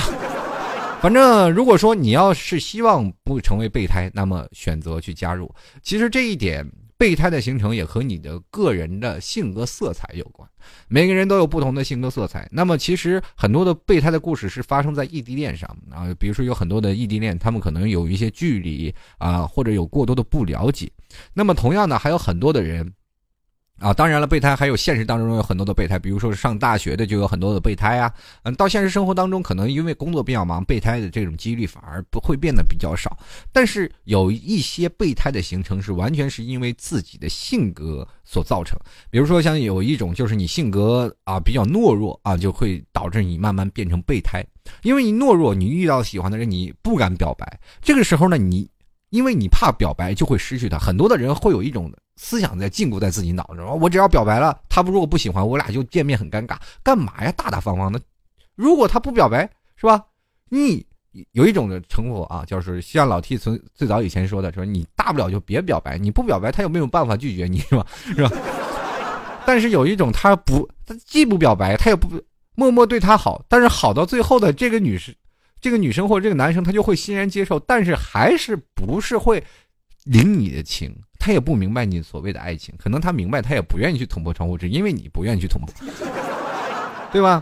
[1.02, 5.50] 反正如果说你要是希望不成为备胎，那么选择去加入。
[5.82, 10.48] 其实这一点，备胎的形成也和你的个人的性格色彩有关。
[10.88, 12.48] 每个人都有不同的性格色彩。
[12.52, 20.92] 那么其实很多的备胎的故事是发生在异地恋上啊，比如说有很多的异地恋，他们可能有一些距离啊，或者有过多的不了解。
[21.34, 22.94] 那么同样呢，还有很多的人。
[23.84, 28.10] 啊，当然了，备胎还有现实当中有很多的备胎，比如说上大学的就有很多的备胎啊。
[28.44, 33.18] 嗯，到现实生活当中，可能因为工作比较忙，备胎的这种几率反而不会变得比较少。
[33.52, 44.42] 但是有一些备胎的形成是完全是因为自己的性格所造成，比如说像有一种就是你性格啊比较懦弱啊，就会导致你慢慢变成备胎。
[44.84, 48.66] 因为你懦弱，你遇到喜欢的人你不敢表白，这个时候呢，你
[49.10, 50.80] 因为你怕表白就会失去他。
[50.80, 51.92] 很多的人会有一种。
[52.16, 57.32] 思想在禁锢在自己脑子，我只要表白了，他不如果不喜欢，我俩就见面很尴尬，干嘛呀？
[57.34, 58.00] 大大方方的，
[58.56, 60.04] 如果他不表白，是吧？
[60.50, 60.86] 你
[61.32, 67.86] 有一种的称呼啊，就是像老 T 从最早以前说的，说你大不了就别表白，你不表白，他又没有办法拒绝你，是吧？
[68.04, 68.32] 是吧？
[69.46, 72.22] 但是有一种他不，他既不表白，他也不
[72.56, 75.16] 默默对他好，但是好到最后的这个女士，
[75.60, 79.44] 这个女生或者这个男生，他就会欣然接受，但是还是不是会
[80.06, 80.96] 领你的情。
[81.24, 85.74] 他也不明白你所谓的爱情，可能他明白，他也不愿意去捅破窗户纸，因为你不愿意去捅破，
[87.14, 87.42] 对吧？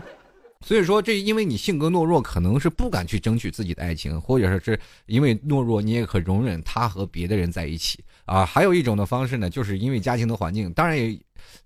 [0.64, 8.46] 所以说，这因为你性格懦弱，可能是不敢去争取自己的爱情，或者说是因为懦弱，你也可容忍他和别的人在一起啊。
[8.46, 11.18] 还有一种的方式呢，就是因为家庭的环境，当然也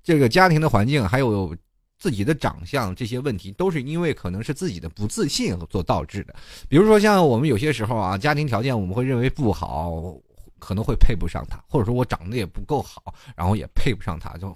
[0.03, 1.55] 这个家庭的环境，还有
[1.99, 6.35] 自己的长相这些问题，都是因为可能是自己的不自信所导致的。
[6.67, 10.17] 比如说像我们有些时候啊，家庭条件我们会认为不好。
[10.59, 14.55] 可能会配不上他，或者说我长得也不够好，然后也配不上他，就。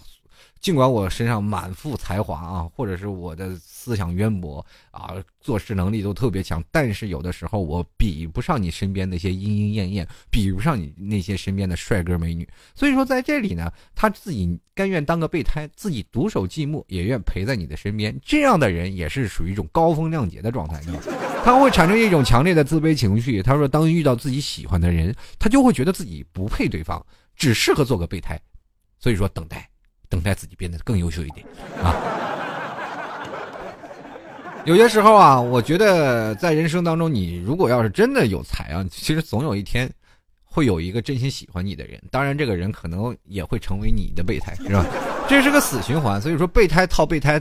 [0.58, 12.46] 尽管我身上满腹才华啊，或者是我的思想渊博啊，做事能力都特别强，但是有的时候我比不上你身边那些莺莺燕燕，比不上你那些身边的帅哥美女。
[12.74, 18.18] 所以说在这里呢，他自己甘愿当个备胎，自己独守寂寞，也愿陪在你的身边。
[18.22, 20.80] 这样的人也是属于一种高风亮节的状态，
[21.44, 23.42] 他会产生一种强烈的自卑情绪。
[23.42, 27.04] 他说，当遇到自己喜欢的人，他就会觉得自己不配对方，
[27.36, 28.38] 只适合做个备胎。
[28.98, 29.66] 所以说，等待。
[30.08, 31.46] 等待自己变得更优秀一点
[31.80, 31.94] 啊！
[34.66, 39.88] 有些时候啊，我觉得在人生当中，你如果要是真的有才啊，其实总有一天
[40.44, 42.02] 会有一个真心喜欢你的人。
[42.10, 44.84] 当然，这个人可能也会成为你的备胎，是吧？
[45.28, 46.20] 这是个死循环。
[46.20, 47.40] 所以说，备胎套备胎。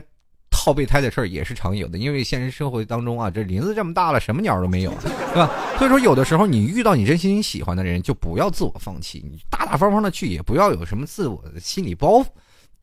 [0.52, 5.50] 套备胎的事儿也是常有的，因为现实生活当中啊，这林子这么大了，什么鸟都没有，对吧？
[5.78, 12.26] 所以说，有的时候你遇到你真心喜欢的人，就不要自我放弃，你大大方方的去，也不要有什么自我的心理包袱。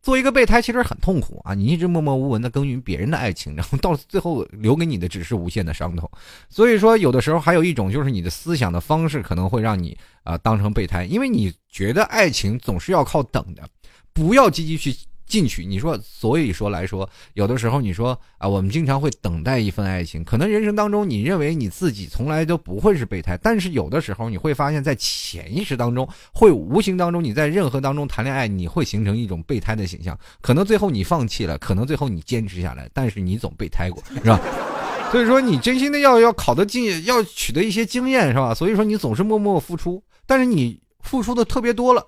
[0.03, 6.09] 做一个备胎其实很痛苦啊，你一直默默无闻的耕耘别人的爱情，然后到最后留给你的只是无限的伤痛。
[6.49, 13.69] 所以说，有的时候还有一种就是你的思想的方式可能会让你啊当成备胎，因为你觉得爱情总是要靠等的，
[14.13, 14.97] 不要积极去。
[15.27, 34.41] 进取，你说，所以说来说，有的时候你说啊，我们经常会等待一份爱情，可能人生当中你认为你自己从来都不会是备胎，但是有的时候你会发现在潜意识当中，会无形当中你在任何当中谈恋爱，你会形成一种备胎的形象，可能最后你放弃了，可能最后你坚持下来，但是你总备胎过，是吧？
[35.13, 38.55] 所以说你真心的要要考得进，要取得一些经验，是吧？
[38.55, 42.05] 所以说你总是默默付出，但是你付出的特别多了。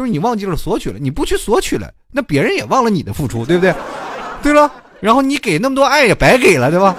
[0.00, 3.74] 就是你忘记了索取了，你不去索取了，那别人也忘了你的付出，对不对？
[4.42, 6.96] 对了，然后你给那么多爱也白给了，对吧？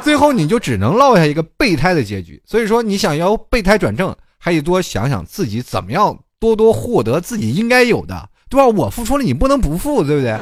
[0.00, 2.40] 最后你就只能落下一个备胎的结局。
[2.46, 8.64] 所以说，你想要备胎转正，还得多想想自己怎么样多多获得自己应该有的，对吧？
[8.64, 10.38] 我付出了，你不能不付，对不对？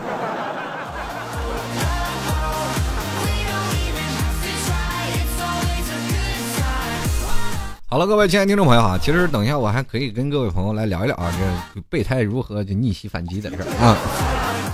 [7.91, 11.33] 好了，各位亲爱的听众朋友啊，其实等一下我还可以跟各位朋友来聊一聊啊，
[11.75, 13.97] 这备胎如何就逆袭反击的事儿啊。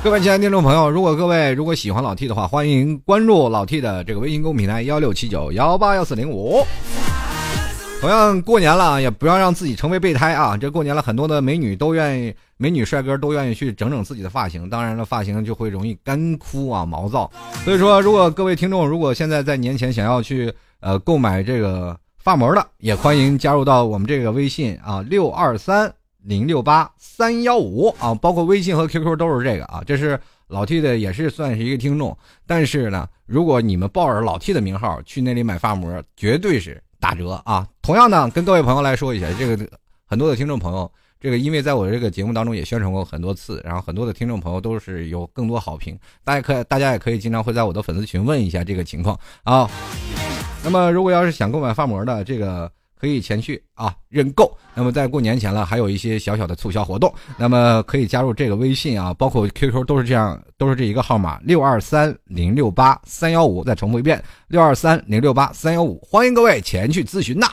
[0.03, 6.66] 各位亲爱的听众朋友，如果各位如果喜欢老 T 的话，欢迎关注老 T 的这个微信公众平台幺六七九幺八幺四零五。
[8.00, 10.57] 同样过年了，也不要让自己成为备胎啊！
[10.57, 17.31] 这过年了，很多的美女都愿意，美女帅哥都愿意去整整自己的发型，当然了，发型就会容易干枯啊、毛躁。
[17.64, 32.17] 所以说，如果各位听众如果现在在年前想要去呃购买这个发膜的，也欢迎加入到我们这个微信啊，六二三零六八三幺五啊，包括微信和 QQ 都是这个啊，这是老 T 的，也是算是一个听众。
[32.47, 36.83] 但是呢，如果你们抱着老 T 的名号去那里买发膜，绝对是。
[37.01, 37.69] 打折啊！
[37.83, 39.69] 同样呢，跟各位朋友来说一下，这个
[40.07, 40.91] 很多的听众朋友，
[41.25, 49.67] 这个因为在我这个节目当中也宣传过很多次，然后很多的听众朋友都是有更多好评，大家可大家也可以经常会在我的粉丝群问一下这个情况啊。
[50.63, 54.55] 那么如果要是想购买发膜的，这个可以前去啊认购。
[54.75, 64.23] 那么在过年前了，还有一些小小的促销活动，那么可以加入这个微信啊，包括 QQ 都是这样，都是这一个号码六二三零六八三幺五，再重复一遍。
[64.49, 67.47] 六二三零六八三幺五，欢迎各位前去咨询呐！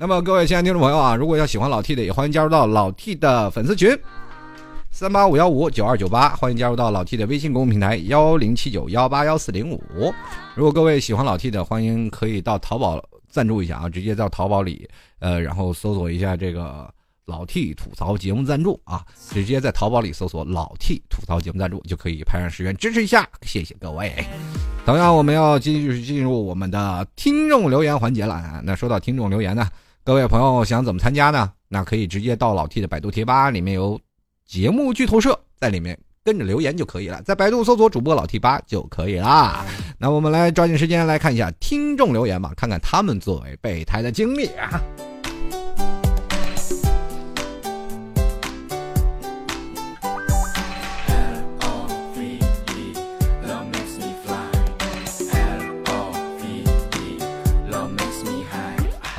[0.00, 3.94] 那么各位亲爱的听众朋友啊，如果要喜欢老 T 的，也欢迎加入到老 T 的粉丝群，
[4.90, 9.78] 三八五幺五九二九八，欢迎加入到老 T 的微信公众平台幺零七九幺八幺四零五。
[10.54, 16.90] 如果各位喜欢老 T 的，欢迎可以到淘宝赞助一下啊，直接到淘宝里，呃，然后搜索一下这个。
[17.26, 24.12] 老 T 吐槽节目赞助啊，直接在淘宝里搜索“老 T 吐槽节目赞助”就可以拍上十元支持一下，谢谢各位。
[24.84, 28.60] 同样，我们要继续进入我们的听众留言环节了啊。
[28.64, 29.68] 那说到听众留言呢，
[30.10, 31.52] 各位朋友想怎么参加呢？
[31.68, 33.96] 那可以直接到老 T 的百度贴吧里面有
[34.44, 39.64] 节目剧透社，在里面跟着留言就可以了，在百度搜索主播老 T 八就可以啦。
[39.98, 44.82] 那我们来抓紧时间来看一下听众留言吧，看看他们作为备胎的经历啊。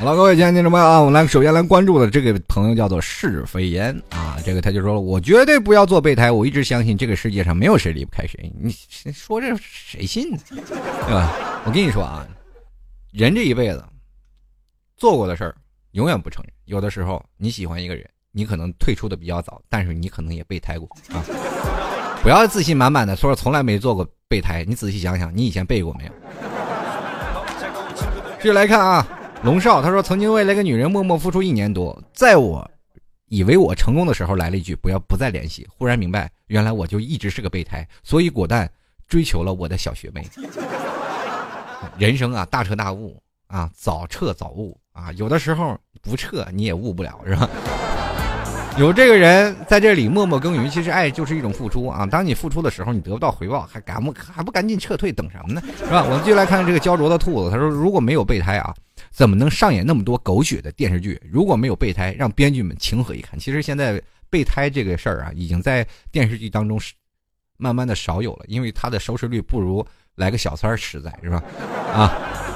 [0.02, 8.74] 好了，各位亲爱的听众朋友啊，我们来首先来关注的这个朋友叫做是非言啊，这个他就说了，我绝对不要做备胎，我一直相信这个世界上没有谁离不开谁，你
[9.12, 10.38] 说这谁信呢？
[10.48, 11.32] 对吧？
[11.64, 12.26] 我跟你说啊，
[13.12, 13.84] 人这一辈子
[14.96, 15.54] 做过的事儿
[15.92, 21.22] 永远不承认，有的时候你喜欢一个人，你可能退出的比较早，但是你可能也备胎过啊，
[22.24, 26.12] 不要自信满满的说从来没做过备胎，你仔细想想，你以前备过没有？
[28.38, 29.06] 继续来看啊。
[29.44, 32.68] 龙少他说：“曾经为了一个女人默默付出一年多，在我
[33.26, 35.66] 以为我成功的时候，来了一句‘不要不再联系’。
[35.76, 38.70] 忽然明白，原来我就一直是个备胎，所以果断
[39.08, 40.24] 追求了我的小学妹。
[41.98, 47.50] 人生啊，大彻大悟啊，早彻早悟啊，有的时候不撤你也悟不了，是吧？”
[48.78, 52.06] 有这个人在这里默默耕耘，其实爱就是一种付出啊！
[52.06, 55.60] 当你付出的时候，你得不到回报，还赶不还不赶紧撤退，等什么呢？
[55.76, 56.04] 是吧？
[56.04, 58.72] 我们继续来看这个焦灼的兔子，他说：“如果没有备胎啊，
[59.12, 61.20] 怎么能上演那么多狗血的电视剧？
[61.30, 66.94] 如果没有备胎，让编剧们情何以堪？”其实现在备胎这个事儿啊，已经在电视剧当中是
[67.58, 71.44] 慢慢的少有了，因为它的收视率不如来个小三儿实在，是吧？
[71.92, 72.51] 啊。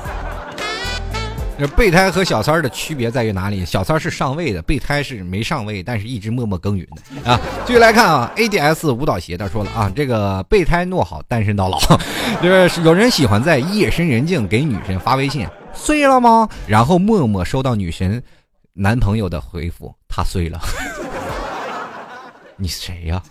[1.58, 3.64] 这备胎和小三儿的区别在于哪里？
[3.64, 7.40] 小三儿是上位的，备胎是没上位，但是一直默默耕耘的啊。
[7.64, 11.78] 继续来看啊，ADS 舞蹈鞋他说了啊，这个备胎诺好，单身到老。
[12.42, 16.46] 就是有人喜欢在夜深人静给女神发微信，睡了吗？
[16.66, 18.22] 然后默默收到女神
[18.74, 20.60] 男朋友的回复，他睡了。
[22.58, 23.22] 你谁呀？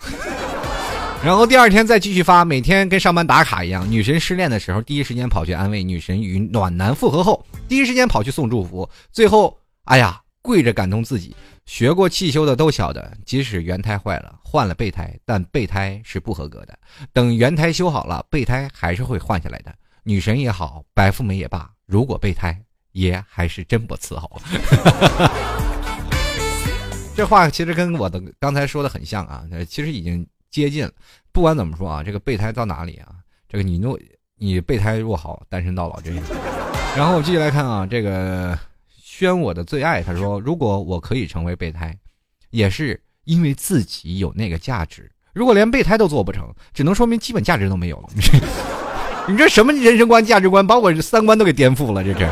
[1.26, 3.92] 然后第二天再继续发，每天跟上班打卡一样。
[3.92, 8.88] 女神失恋的时候，第一时间跑去安慰女神；与暖男复合后，第一时间跑去送祝福。
[9.12, 11.36] 最后，哎呀，跪着感动自己。
[11.66, 16.78] 学过汽修的都晓得，即使原胎坏了，换了备胎，但备胎是不合格的。
[17.12, 19.74] 等原胎修好了，备胎还是会换下来的。
[20.04, 22.56] 女神也好，白富美也罢，如果备胎，
[22.92, 24.40] 爷还是真不伺候。
[27.18, 30.24] 这话其实跟我的刚才说的很像啊，其实已经。
[30.56, 30.90] 接近，
[31.34, 33.08] 不管怎么说啊，这个备胎到哪里啊？
[33.50, 34.00] 这个你若
[34.38, 36.22] 你备胎若好，单身到老真是。
[36.96, 38.58] 然后我继续来看啊，这个
[39.04, 41.94] 宣我的最爱，他说如果我可以成为备胎，
[42.52, 45.12] 也是因为自己有那个价值。
[45.34, 48.08] 如果连备胎都做不成，只能说明基本价值都没有了。
[49.28, 52.30] 你这什么人生观、价值观，把我这三观都给颠覆了，这是。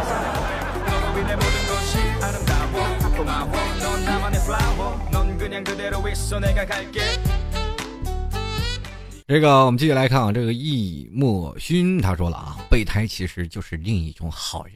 [9.25, 14.75] 这个我们继续来看啊，这个易墨勋他说了啊，备胎其实就是另一种好人，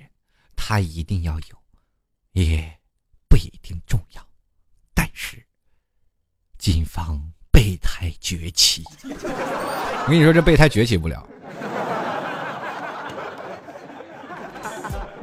[0.56, 1.58] 他一定要有，
[2.32, 2.80] 也
[3.28, 4.26] 不一定重要，
[4.94, 5.46] 但是
[6.58, 7.22] 谨防
[7.52, 8.86] 备胎崛起。
[9.04, 11.28] 我跟你说，这备胎崛起不了，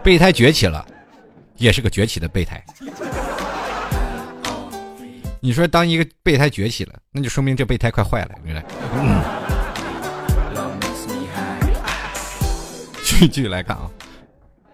[0.03, 0.87] 备胎崛起了，
[1.57, 2.62] 也是个崛起的备胎。
[5.45, 8.65] 你说，当一个备胎崛起了，那就说明这备胎快坏了，原来。
[13.05, 13.91] 继续来看啊，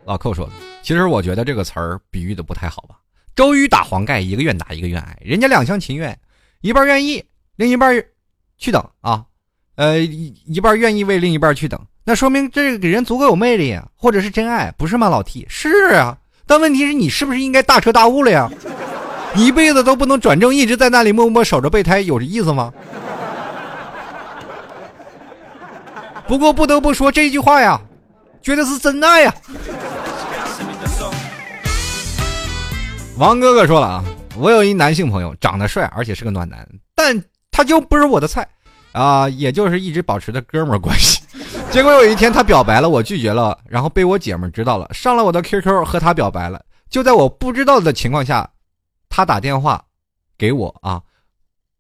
[0.05, 2.95] 老寇说的，其实我觉得这个词儿比喻的不太好吧。
[3.35, 6.17] 周瑜打黄盖，一个愿打一个愿挨，人家两厢情愿，
[6.61, 7.25] 一半愿意，
[7.57, 8.01] 另一半
[8.57, 9.25] 去等啊，
[9.75, 15.09] 呃，一半愿意为另一半去等，那说明这个人足够有魅力啊，或者是真爱，不是吗？
[15.09, 16.17] 老 T 是啊，
[16.47, 18.49] 但问题是你是不是应该大彻大悟了呀？
[19.35, 22.73] 一辈子都不能转正，一直在那里默默守着备胎，有这意思吗？
[26.27, 27.81] 不过不得不说这句话呀，
[28.43, 29.35] 绝对是真爱呀。
[33.17, 34.05] 王哥哥说了啊，
[34.37, 38.47] 我有一男性朋友，长得帅，而且是个暖男，但他就不是我的菜，
[38.93, 41.21] 啊，也就是一直保持的哥们儿关系。
[41.71, 46.61] 结果有一天他表白了，我拒绝了，然后被我姐们知道了，上了我的 QQ 和他表白了。
[46.89, 48.49] 就在我不知道的情况下。
[49.21, 49.85] 他打电话
[50.39, 51.03] 给我啊，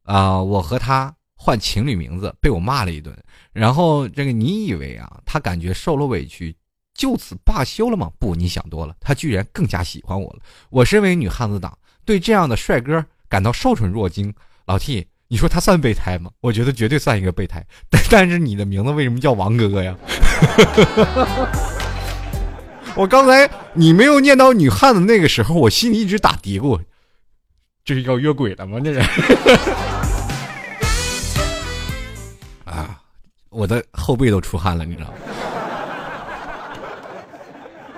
[0.03, 3.16] 啊，我和他换情侣名字，被我骂了一顿。
[3.55, 6.55] 然后这个你以为啊，他感觉受了委屈，
[6.93, 8.11] 就此罢休了吗？
[8.18, 10.41] 不，你想多了，他居然更加喜欢我了。
[10.68, 14.34] 我身为女汉子党，对这样的帅哥感到受宠若惊。
[14.66, 16.30] 老 T，你说他算备胎吗？
[16.43, 17.66] 我觉得绝对算一个备胎。
[17.88, 19.97] 但 但是你的名字为什么叫王哥哥呀？
[22.97, 26.78] 我刚才你没有念到女汉子那个时候，我心里一直打嘀咕。
[27.84, 28.78] 这是要约鬼了吗？
[28.82, 29.00] 这是
[32.64, 33.00] 啊，
[33.48, 35.14] 我的后背都出汗了，你知道吗？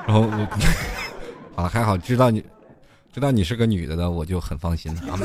[0.06, 0.48] 然后我
[1.62, 2.42] 啊，还好知道你
[3.12, 5.18] 知道你是个女的的，我就很放心了啊。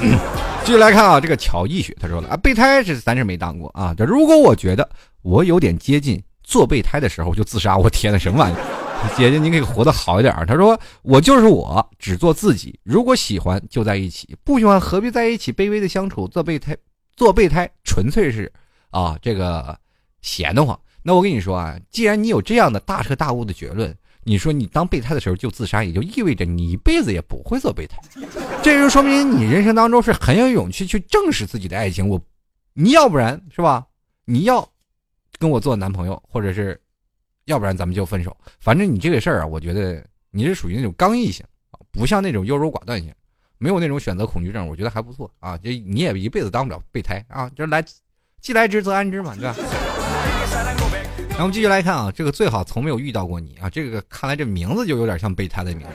[0.65, 3.93] 继续来看啊，这个乔一雪他说了啊，备胎是咱是没当过啊。
[3.97, 4.87] 这如果我觉得
[5.21, 8.55] 我有点接近做备胎的时候就自杀，我天呐，什么玩意？
[9.15, 10.33] 姐姐，你可以活得好一点。
[10.47, 12.79] 他说：“我就是我，只做自己。
[12.83, 16.27] 如果喜欢就在一起，不喜欢何必在一起卑微的相处？
[16.27, 16.75] 做备胎，
[17.15, 18.51] 做备胎纯粹是
[18.91, 19.77] 啊，这个
[20.21, 20.79] 闲得慌。
[21.03, 27.97] 那我跟你说啊，既然你有这样的大彻大悟的结论，你说你当备胎的时候就自杀，也就意味着你一辈子也不会做备胎。
[28.61, 32.07] 这就说明你人生当中是很有勇气去正视自己的爱情。
[32.09, 32.21] 我，
[32.73, 33.85] 你要不然是吧？
[34.25, 34.67] 你要
[35.39, 36.79] 跟我做男朋友，或者是。”
[37.47, 38.35] 要不然咱们就分手。
[38.61, 41.45] 反正你这个事儿啊，我觉得你是属于那种刚毅型
[41.91, 43.11] 不像那种优柔寡断型，
[43.57, 45.57] 没有那种选择恐惧症，我觉得还不错啊。
[45.57, 47.83] 就你也一辈子当不了备胎啊，就是来
[48.39, 49.55] 既来之则安之嘛，对吧？
[51.29, 55.85] 然后我们继续来看啊，这个最好从没有遇到过你啊，这个看来这名字就有点像备胎的名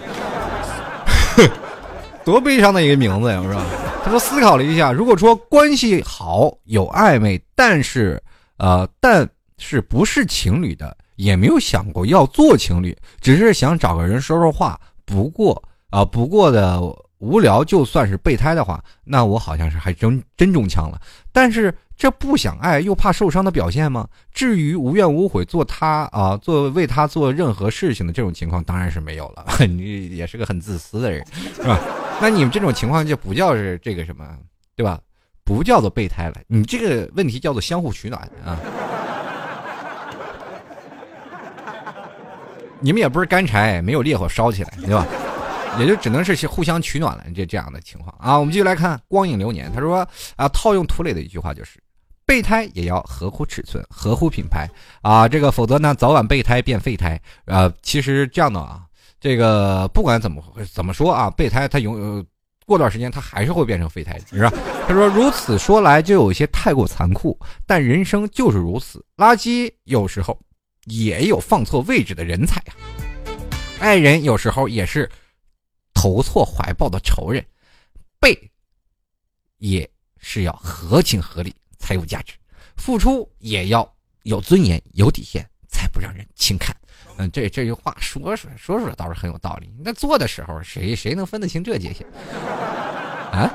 [1.37, 1.51] 字，
[2.25, 3.65] 多悲伤的一个名字呀，是吧？
[4.05, 8.21] 他说思考了一下，如果说关系好有暧昧，但是
[8.57, 9.29] 呃，但
[9.59, 10.97] 是不是情侣的。
[11.17, 14.81] 也没有想过要做情侣，只是想找个人说说话。
[15.05, 16.81] 不过啊，不过的
[17.19, 21.01] 无聊，就算是备胎的话，那我好像是还真真中枪了。
[21.33, 24.09] 但是这不想爱又怕受伤的表现吗？
[24.33, 29.45] 至于无怨无悔做他啊，做为他做任何事情的这种情况，当然是没有了。
[29.67, 31.25] 你也是个很自私的人，
[31.57, 31.79] 是吧？
[32.21, 34.27] 那你们这种情况就不叫是这个什么，
[34.75, 34.99] 对吧？
[35.45, 38.59] 不叫做备胎了，你这个问题叫做相互取暖啊。
[42.83, 45.07] 你们也不是干柴，没有烈火烧起来，对吧？
[45.79, 48.39] 也就只能是互相取暖了，这这样的情况啊。
[48.39, 50.07] 我们继续来看光影流年，他说
[50.37, 51.81] 啊，套用涂磊的一句话就是，
[52.27, 54.69] 备胎也要合乎尺寸，合乎品牌
[55.01, 57.73] 啊，这个否则呢，早晚备胎变废胎啊。
[57.81, 58.83] 其实这样的啊，
[59.19, 62.23] 这个不管怎么怎么说啊，备胎它永
[62.67, 64.53] 过段时间它还是会变成废胎，是吧？
[64.87, 70.39] 他说如此说来就有一些太过残酷，但人生就是如此，垃圾有时候。
[70.87, 72.75] 也有放错位置的人才呀，
[73.79, 75.09] 爱人有时候也是
[75.95, 77.45] 投错怀抱的仇人，
[78.19, 78.37] 被
[79.59, 82.35] 也是要合情合理才有价值，
[82.77, 83.89] 付出也要
[84.25, 86.77] 有尊严有底线，才不让人轻看。
[87.17, 92.07] 嗯，这这句话说说说说倒是很有道理，那做的时候谁谁能分得清这界限
[93.31, 93.53] 啊？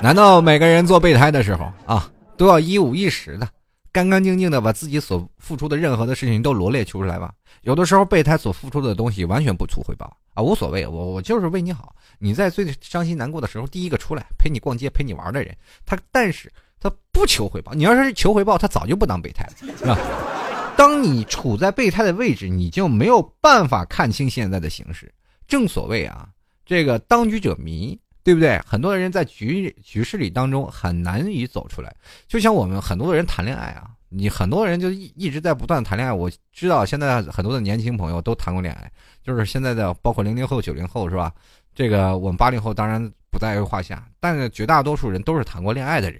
[0.00, 3.48] 难道每个人做备胎的时候啊都要一五一十的？
[3.94, 7.32] 干干净净的把自己所付出的任何的事情都罗列出来吧。
[7.62, 11.94] 有的时候备胎所付出的东西完全不图回报啊，无所谓，我我就是为你好。
[12.18, 17.72] 你在最伤心难过的时候，第一个出来陪你逛街、陪你玩的人，他但是他不求回报。
[17.72, 19.96] 你要是求回报，他早就不当备胎了，是吧？
[20.76, 25.08] 当你处在备胎的位置，你就没有办法看清现在的形势。
[25.46, 26.28] 正所谓啊，
[26.66, 27.96] 这个当局者迷。
[28.24, 28.58] 对不对？
[28.66, 31.94] 很多的人在局局势里当中很难以走出来，
[32.26, 36.12] 就像我们很多的人谈恋爱啊，你很多人就一一直在不断谈恋爱。
[36.12, 38.90] 我知道现在很多的年轻朋友都谈过恋爱，
[39.22, 41.30] 就是现在的包括零零后、九零后是吧？
[41.74, 46.18] 这个我们八零后当然不在话下，但是绝大多数人都是谈过恋爱的人。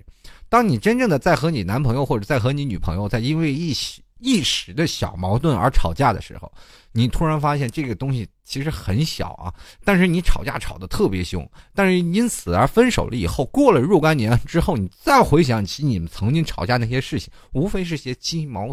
[0.50, 6.50] 当你真正的在和你男朋友或者在和你女朋友在因为一时一时的小矛盾而吵架的时候，
[6.92, 9.52] 你突然发现这个东西其实很小啊，
[9.84, 18.68] 但是你吵架吵得特别凶，但是因此而分手了以后，过了若干年之后，你再回想起你们曾经吵架那些事情，无非是些鸡毛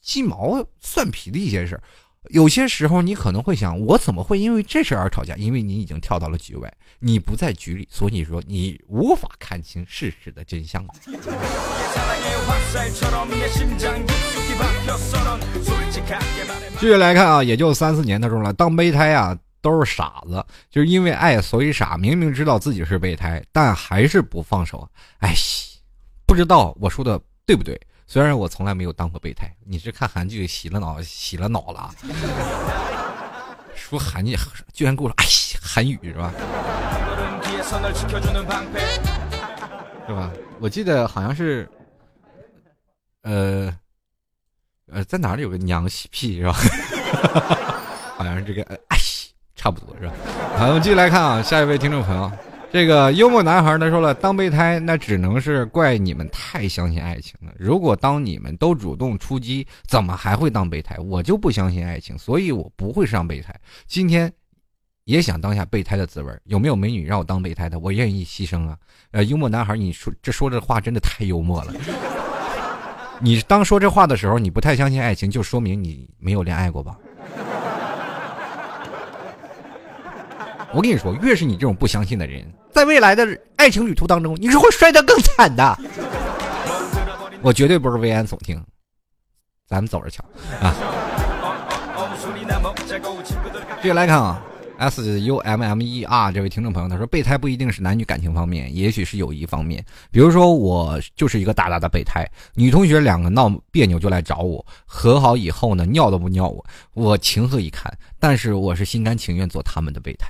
[0.00, 1.82] 鸡毛蒜皮的一些事儿。
[2.30, 5.36] 有些时候你可能会想，我怎么会因为这事而吵架？
[5.36, 10.82] 因为你已经跳到了局外，你不在局里，所以说你无法看清事实的真相。
[16.80, 18.52] 继续来看啊，也就三四年的时候了。
[18.54, 21.96] 当备胎啊，都是傻子，就是因为爱所以傻。
[21.96, 24.88] 明明知道自己是备胎，但还是不放手。
[25.18, 25.34] 哎，
[26.26, 27.78] 不知道我说的对不对？
[28.14, 31.92] 虽然我从来没有当过备胎，你是看韩剧洗了脑洗了脑了？
[33.74, 34.36] 说韩剧
[34.72, 35.26] 居然给我说哎
[35.60, 36.32] 韩语是吧？
[40.06, 40.30] 是吧？
[40.60, 41.68] 我记得好像是，
[43.22, 43.76] 呃。
[44.92, 46.52] 呃，在哪里有个娘西屁是吧？
[48.16, 48.96] 好像是这个，哎，
[49.56, 50.12] 差不多是吧？
[50.56, 52.30] 好，我们继续来看啊，下一位听众朋友，
[52.74, 57.52] 这个幽默男孩他说了，当备胎那只能是怪你们太相信爱情了。
[57.56, 60.98] 如果当你们都主动出击，怎么还会当备胎？
[60.98, 63.54] 我就不相信爱情，所以我不会上备胎。
[63.86, 64.28] 今天
[65.04, 67.78] 也想当下备胎的滋味，有没有美女让我当备胎的？
[67.78, 68.76] 我愿意牺牲啊！
[69.12, 71.72] 呃，幽默男孩，你说这说这话真的太幽默了。
[73.20, 76.98] 你当说这话的时候，你不太相信爱情，就说明你没有恋爱过吧？
[80.74, 85.78] 我跟你说，越是你这种不相信的人，在未来的爱情旅途当中，你是会摔得更惨的。
[87.40, 88.60] 我绝对不是危言耸听，
[89.68, 90.24] 咱们走着瞧
[90.60, 90.74] 啊！
[93.80, 94.42] 继续来看啊。
[94.76, 99.82] S U M M E R 这位听众朋友，他说备胎不一定是男女感情方面，也许是友谊方面。
[100.10, 107.90] 比如说我就是一个大大的备胎，女同学两个闹别扭就来找我，和好以后呢，尿都不尿我，我情何以堪？
[108.18, 110.28] 但是我是心甘情愿做他们的备胎。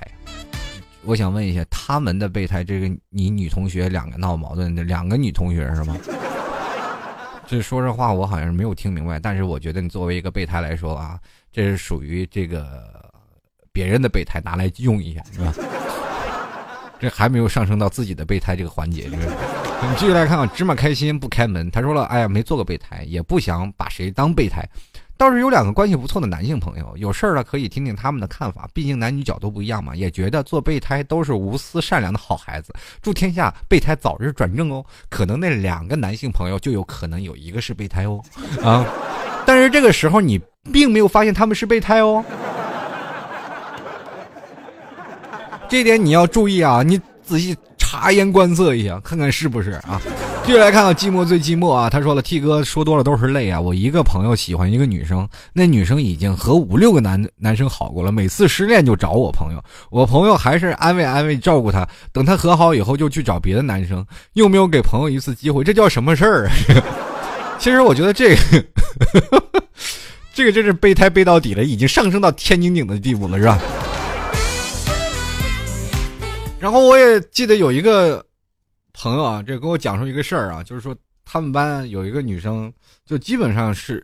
[1.03, 5.97] 我想问一下，他们的备胎，这个你女同学两个闹矛盾的两个女同学是吗？
[7.47, 11.19] 这 说这话我好像是没有听明白，但是我觉得你作为一个备胎来说啊，
[11.51, 12.94] 这是属于这个。
[13.75, 15.53] 别人的备胎拿来用一下，是吧？
[16.97, 19.09] 这还没有上升到自己的备胎这个环节。
[19.09, 19.25] 这个，
[19.81, 21.69] 我们继续来看啊，芝麻开心不开门。
[21.69, 24.65] 他说了：“哎呀，没做过备胎，也不想把谁当备胎。
[25.17, 28.65] 倒是有两个关系不错的男性朋友，有事儿了可以听听他们的看法。
[28.73, 32.73] 毕竟男女角度不一样嘛，也觉得做备胎都是无私善良的好孩子。
[33.01, 34.81] 祝天下备胎早日转正哦。
[35.09, 38.21] 可能那两个男性朋友就有可能有一个是备胎哦，
[38.63, 38.87] 啊！
[39.45, 40.39] 但是这个时候你
[40.71, 42.23] 并没有发现他们是备胎哦。”
[45.75, 46.81] 这点你要注意啊！
[46.81, 50.01] 你仔细察言观色一下，看看是不是啊？
[50.45, 51.89] 继续来看到寂寞最寂寞啊！
[51.89, 53.59] 他说了：“T 哥说多了都是泪啊！
[53.59, 66.49] 我一个朋友喜欢一个女生，那女生已经和五六个男男生好过了，每次失恋就找我朋友，我朋友还是安慰安慰照顾他，等他和好以后就去找别的男生，又没有给朋友一次机会，这叫什么事儿？
[67.59, 69.43] 其实我觉得这个，
[70.33, 73.59] 这个真是备胎备到底了，已经上升到天顶顶的地步了，是吧？”
[76.65, 78.25] 然后我也记得有一个
[78.91, 82.73] 朋友啊，这跟我讲述一个事儿啊，就是说他们班有一个女生，
[83.05, 84.03] 就基本上是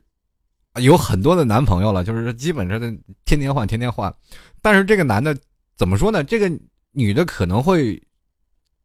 [0.76, 2.94] 有很多的男朋友了，就是基本上的
[3.26, 4.14] 天天换，天天换。
[4.62, 5.36] 但是这个男的
[5.76, 6.24] 怎么说呢？
[6.24, 6.52] 这个
[6.92, 8.00] 女的可能会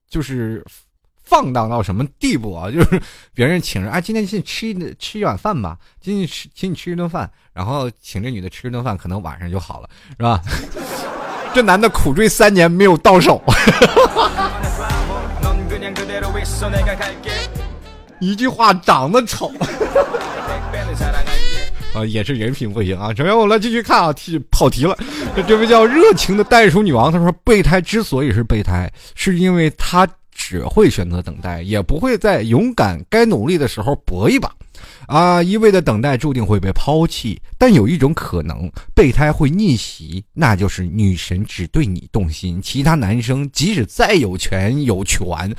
[0.08, 0.64] 就是
[1.22, 2.70] 放荡到什么地步啊？
[2.72, 3.02] 就是
[3.34, 10.42] 别人请人，哎，今天请你吃一吃一碗饭吧，今天吃请你吃一顿饭，然后请这女的吃一顿饭，可能晚上就好了，是吧？
[11.56, 13.42] 这男的苦追三年没有到手，
[18.20, 19.50] 一句话长得丑，
[21.96, 23.08] 啊，也是人品不行啊。
[23.14, 24.94] 首先我来继续看啊，题跑题了。
[25.48, 34.50] 这位叫热情的袋鼠女王，她说备胎之所以是备胎，是因为她只会选择等待，也不会在勇敢该努力的时候搏一把。
[35.06, 45.54] 啊，一味的等待注定会被抛弃，但有一种可能，备胎会逆袭，那就是女神只对你动心，其他男生即使再有权有权，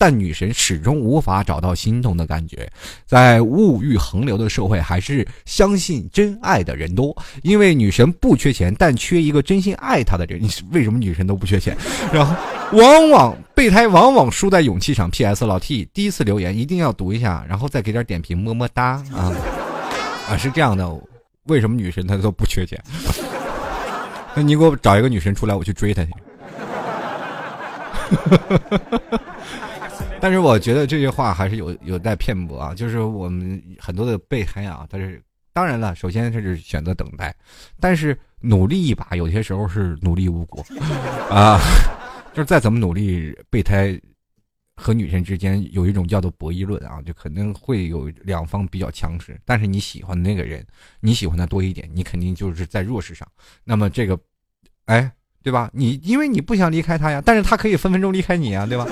[0.00, 2.66] 但女神始终无法找到心动的感觉。
[3.04, 7.14] 在物欲横流的社会，还是相信真爱的人多。
[7.42, 10.40] 因为女神不缺钱，但缺一个真心爱她的人。
[10.40, 11.76] 你 为什么女神都不缺钱？
[12.10, 12.34] 然后，
[12.72, 15.10] 往往备胎往往输在勇气上。
[15.10, 15.44] P.S.
[15.44, 19.30] 老 T 第一次留言一定要读一下，然后再给点点评，么么哒啊
[20.30, 20.36] 啊！
[20.38, 20.88] 是这样的，
[21.44, 22.82] 为什么女神她都不缺钱？
[24.34, 26.10] 那你给我找一个女神出来，我去追她去。
[30.20, 35.22] 但是我觉得这句话还是有有待辩驳啊，就是我们很多的备胎啊，但是
[35.52, 37.34] 当然了，首先他是选择等待，
[37.80, 40.64] 但是努力一把，有些时候是努力无果
[41.30, 41.58] 啊，
[42.34, 43.98] 就是再怎么努力，备胎
[44.76, 50.66] 和女神之间有一种叫做博弈论啊，就肯定会有两方比较强势，但是你喜欢的那个人，
[51.00, 53.26] 你喜欢他多一点，你肯定就是在弱势上，
[53.64, 54.18] 那么这个，
[54.86, 55.10] 哎。
[55.42, 55.70] 对吧？
[55.72, 58.86] 你因为你不想离开他呀，但是他可以分分钟离开你啊，对吧？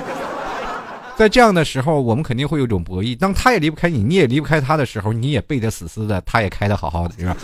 [1.19, 3.17] 在这样的时候，我们肯定会有一种博弈。
[3.17, 7.37] 当他也离不开你，你也离不开他的时候，你也背得死死的，他也开得好好的，是吧？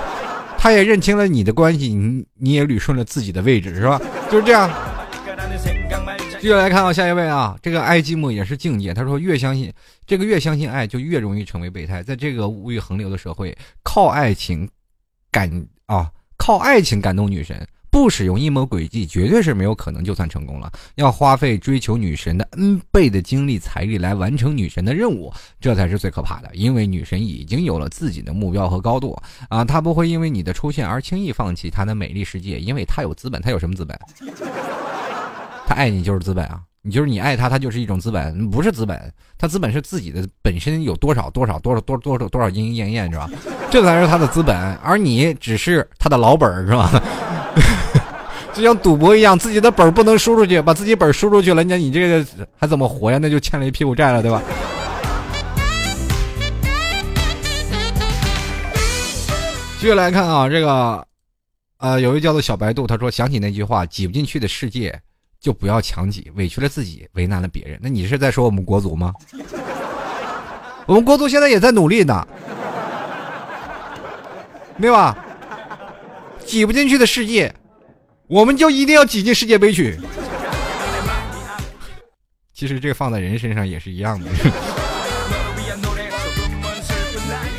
[0.56, 4.00] 他也认清了你的关系，你你也捋顺了自己的位置，是吧？
[4.30, 4.70] 就是这样。
[6.40, 8.94] 继续来看啊，下一位啊，这个爱寂寞也是境界。
[8.94, 9.70] 他说，越相信
[10.06, 12.02] 这个，越相信爱，就越容易成为备胎。
[12.02, 14.66] 在这个物欲横流的社会，靠爱情
[15.30, 15.50] 感
[15.84, 17.66] 啊，靠爱情感动女神。
[17.90, 20.70] 不使用阴谋诡计，绝对是没有可能就算成功了。
[20.96, 26.50] 要花费追求女神的 N 倍的精力财力来完成女神的任务，这才是最可怕的。
[26.52, 29.16] 因为女神已经有了自己的目标和高度
[29.48, 33.40] 啊，她不会因为你的出现而轻易放弃她的美丽世界，因为她有资本。
[33.40, 33.98] 她有什么资本？
[35.66, 36.60] 她爱你就是资本啊！
[36.82, 43.28] 你就是你爱她，她就是一种资本，不是资本，她资本是自己的本身有多少多少多少多多少多少莺莺燕燕是吧？
[43.70, 46.90] 这才是她的资本，而你只是她的老本是吧？
[48.58, 52.26] 就像赌博一样，自己的本不能输出去，把自己本输出去了，那你这个
[52.58, 53.16] 还怎么活呀？
[53.16, 54.42] 那就欠了一屁股债了，对吧？
[59.78, 61.06] 继续来看啊，这个，
[61.78, 65.00] 呃，有一个叫做小白兔，他说想起那句话：挤不进去的世界
[65.40, 67.78] 就不要强挤，委屈了自己，为难了别人。
[67.80, 69.12] 那你是在说我们国足吗？
[70.84, 72.26] 我们国足现在也在努力呢，
[74.80, 75.16] 对吧？
[76.44, 77.54] 挤不进去的世界。
[78.28, 79.98] 我们就一定要挤进世界杯去。
[82.52, 84.28] 其实这个放在人身上也是一样的。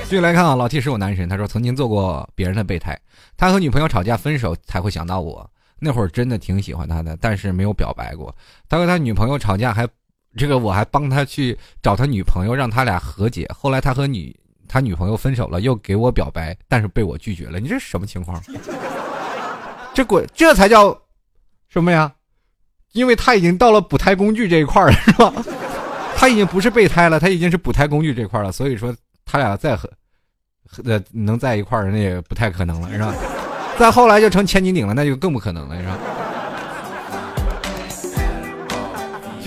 [0.03, 2.99] 继续来看啊，老 T 是我男神，他说曾经做过别人的备胎，
[3.37, 5.49] 他和女朋友吵架分手才会想到我，
[5.79, 8.35] 那会儿真的挺喜欢他的，但是没有表白过。
[8.67, 9.87] 他和他女朋友吵架还，
[10.35, 13.47] 这个我还帮他去找他女朋友，让他俩和解。
[13.55, 14.35] 后来他和女
[14.67, 17.59] 他女朋友分手了，又给我表白，但是被我拒绝了。
[17.59, 18.43] 你这是什么情况？
[19.99, 20.97] 这鬼，这才叫
[21.67, 22.09] 什么呀？
[22.93, 25.33] 因为他已经到了补胎工具这一块了，是吧？
[26.15, 28.49] 他已经不是备胎了，他已经是补胎工具这块了。
[28.49, 28.95] 所以说，
[29.25, 29.89] 他俩再和
[30.85, 33.13] 呃能在一块儿，那也不太可能了，是吧？
[33.77, 35.97] 再后来就成千斤顶了，那就更不可能了，是吧？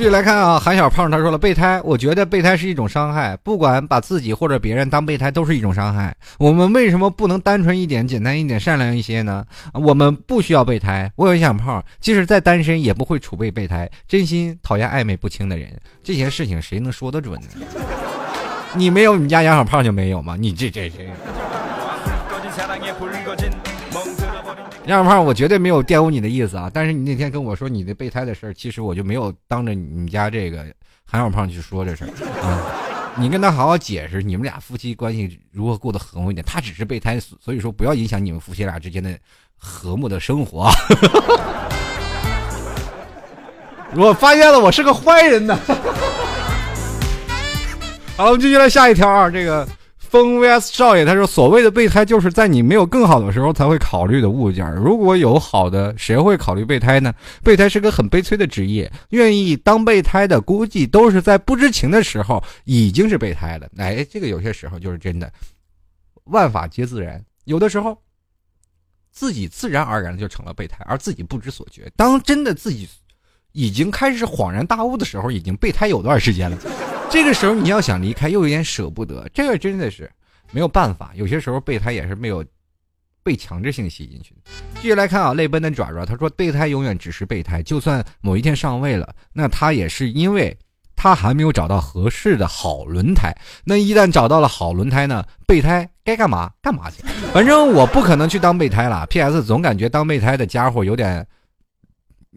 [0.03, 6.13] 继续来看啊，韩小胖他说了，备胎，我觉得备胎是一种伤害，不管把自己或者别人当备胎，都是一种伤害。
[6.41, 9.47] 我们为什么不能单纯一点、简单一点、善良一些呢？
[9.73, 11.09] 我们不需要备胎。
[11.15, 13.89] 我有小胖，即使再单身，也不会储备备胎。
[14.09, 15.71] 真心讨厌暧昧不清的人，
[16.03, 17.65] 这些事情谁能说得准呢？
[18.75, 20.35] 你没有，你家杨小胖就没有吗？
[20.37, 20.99] 你这这这。
[24.87, 26.69] 杨小胖，我绝对没有玷污你的意思啊！
[26.73, 30.67] 但是你那天跟我说你的备胎的事儿，其实我就没有当着你家这个
[31.05, 32.09] 韩小胖去说这事儿
[32.43, 32.59] 啊。
[33.17, 36.45] 你跟他好好解释，你们俩夫妻关系如何过得和睦一点。
[36.45, 39.17] 他只是备胎，所以说不要影响你们夫妻俩之间的
[39.57, 40.69] 和睦的生活。
[43.95, 45.57] 我发现了，我是个坏人呢。
[48.17, 49.69] 好，我们继续来下一条啊，这个。
[50.13, 54.71] 风 vs 少爷，他说：“所谓的备胎，就是在你没有更好的时候才会考虑的物件。
[54.75, 57.15] 如果有好的，谁会考虑备胎呢？
[57.43, 63.67] 备胎是个很悲催的职业，愿意当备胎的，估计都是在不知情的时候已经是备胎了。
[63.79, 65.33] 哎，这个有些时候就是真的，
[66.25, 67.25] 万法皆自然。
[67.45, 67.97] 有的时候，
[69.11, 71.91] 自己自然而然就成了备胎，而自己不知所觉。
[71.97, 72.87] 当真的自己
[73.53, 76.59] 已经开始恍然大悟的时候，已经备胎有段时间了。”
[77.13, 80.11] 这个时候你要想离开，又有点舍不得，这个真的是
[80.51, 81.13] 没有办法。
[81.15, 82.43] 有些时候备胎也是没有
[83.23, 84.35] 被强制性吸进去。
[84.77, 90.57] 继续来看啊，泪奔的爪爪，他说备胎永远只是备胎，就算某一天上位了，那他也是因为
[90.97, 93.31] 他还没有找到合适的好轮胎。
[93.63, 97.03] 那一旦找到了好轮胎呢，备胎该干嘛干嘛去。
[97.35, 99.05] 反正我不可能去当备胎了。
[99.09, 99.45] P.S.
[99.45, 101.27] 总感觉当备胎的家伙有点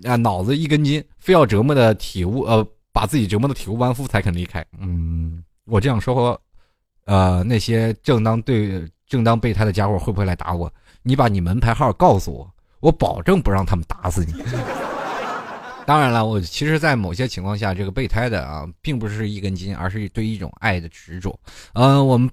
[0.03, 2.67] 啊脑子一根筋，非要折磨的体悟呃。
[2.95, 4.65] 把自己折磨的体无完肤才肯离开。
[4.79, 6.41] 嗯，我这样说，
[7.03, 10.71] 呃，那些正当对正当备胎的家伙会不会来打我？
[11.03, 14.33] 你把你门牌号告诉我，我保证不让他们打死你。
[15.85, 21.37] 当然了，我其实，在某些情况下，这个备胎的啊，并不是一根筋，而是对一种爱的执着。
[21.73, 22.29] 嗯，我们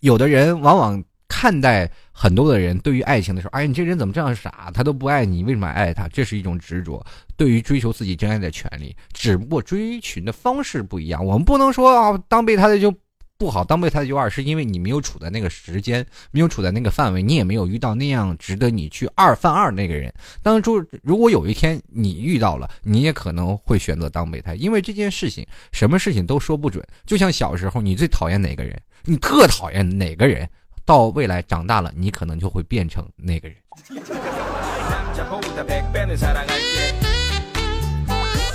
[0.00, 1.00] 有的人往往。
[1.30, 4.68] 看待很多的人对于爱情的时候，哎，你这人怎么这样傻？
[4.74, 6.08] 他都不爱你，为什么爱他？
[6.08, 7.02] 这是一种执着，
[7.36, 8.94] 对于追求自己真爱的权利。
[9.12, 11.24] 只不过追寻的方式不一样。
[11.24, 12.92] 我们不能说啊，当备胎的就
[13.38, 20.12] 不好，当备胎的就二，是因为你没有处在那个时间，没有处在那个范围，你也没有遇到那样值得你去二犯二那个人。
[20.42, 26.84] 当初如果有一天你遇到了，你也可能会选择当备胎，因为这件事情，什么事情都说不准。
[27.06, 28.76] 就像小时候，你最讨厌哪个人？
[29.04, 30.46] 你特讨厌哪个人？
[30.90, 33.56] 到未来长大了，你可能就会变成那个人。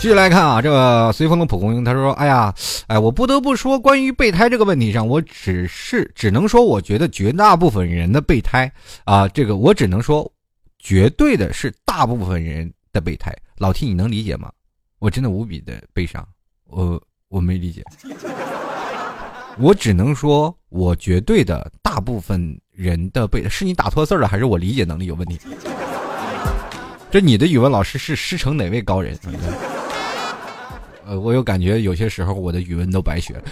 [0.02, 2.54] 继续来看啊，这个随风的蒲公英，他说：“哎呀，
[2.88, 8.70] 哎，我不得不说，关于备胎这个问题上，我只是只能说，我觉得绝大部分人的备胎
[9.06, 10.30] 啊，这个我只能说，
[10.78, 13.34] 绝对的是大部分人的备胎。
[13.60, 14.52] 老 T，你能理解吗？
[15.00, 16.28] 我真的无比的悲伤，
[16.66, 17.82] 我我没理解。”
[19.58, 25.40] 我只能说，我绝对的大部分人的背是你打错字了，还是我理解能力有问题？
[27.10, 29.18] 这你的语文老师是师承哪位高人？
[31.08, 33.44] 呃，我有感觉，有些时候我的语文都白学了。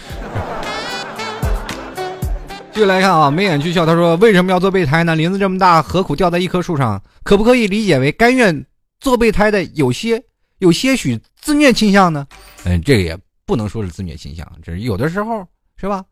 [2.74, 5.16] 继续来看啊，眉眼俱笑，他说：“为什么要做备胎呢？
[5.16, 7.02] 林子这么大，何苦吊在一棵树上？
[7.24, 8.66] 可不可以理解为甘愿
[9.00, 10.22] 做备胎的有些
[10.58, 12.28] 有些许自虐倾向呢？”
[12.66, 15.48] 嗯，这个也不能说是自虐倾向，这是有的时候。
[15.76, 16.06] 是吧？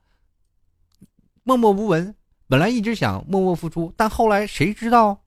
[1.44, 2.16] 默默无闻，
[2.48, 5.22] 本来一直想默默付出，但后来谁知道，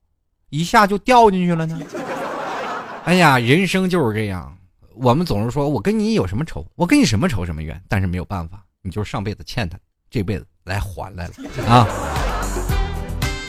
[0.51, 1.81] 一下就掉进去了呢？
[3.05, 4.57] 哎呀，人生就是这样。
[4.95, 9.79] 我们总是说我跟你有什么仇，我跟你什么仇什么怨，但是没有办法，你就是上辈子欠他，
[10.09, 11.35] 这辈子来还来了
[11.69, 11.87] 啊！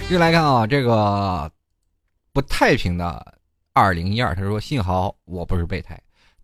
[0.01, 1.51] 继续来看啊，这个
[2.33, 3.39] 不太平的
[3.73, 5.99] 二零一二，他说：“幸好我不是备胎。”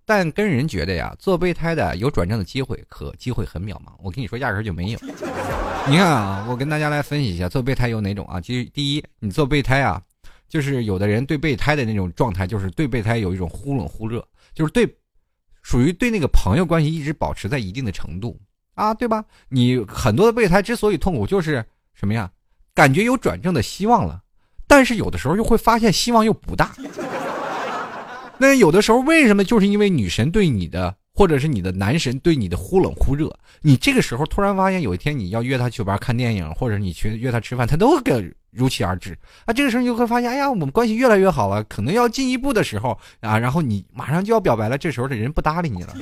[0.06, 3.94] 但跟人觉得呀，做备胎的有转正的机会，可机会很渺茫。
[4.02, 5.00] 我跟你说，压根就没有。
[5.88, 8.40] 你看啊，我跟大家来分析一下，做备胎有哪种啊？
[8.40, 10.02] 其实第一，你做备胎啊，
[10.48, 14.86] 就是有的人对备胎的那种状态，就是对备胎有一种忽冷忽热，就是对，
[15.62, 18.40] 属于对那个朋友关系一直保持在一定的程度
[18.76, 19.24] 啊，对吧？
[19.50, 22.30] 你很多的备胎之所以痛苦，就是什么呀？
[22.74, 24.22] 感觉有转正的希望了，
[24.68, 26.76] 但是有的时候又会发现希望又不大。
[28.42, 29.44] 那有的时候为什么？
[29.44, 33.32] 就是因为女神对你的，或者是你的男神对你的忽冷忽热。
[33.62, 39.16] 你这个时候突然发现，有一天你要约他去玩、看电影，或者你去约他吃饭，他都给如期而至。
[39.46, 45.96] 啊，这个时候你就会发现，哎呀，我们关系越来越好了，可能要进一步的时候啊，然后你马上就要表白了，这时候的人不搭理你了。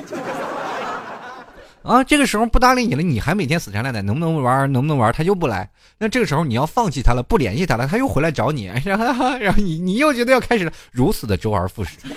[1.89, 4.71] 啊，这个时候不搭理你了，你还每天死缠烂打，能不能玩？
[4.71, 5.11] 能不能玩？
[5.11, 5.67] 他就不来。
[5.97, 11.97] 那这个时候你要放弃他了，不联系他了，他又回来找你， 然后然后你你又觉得要开始了如此的周而复始。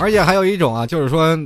[0.00, 1.38] 而且还有一种啊，就是说。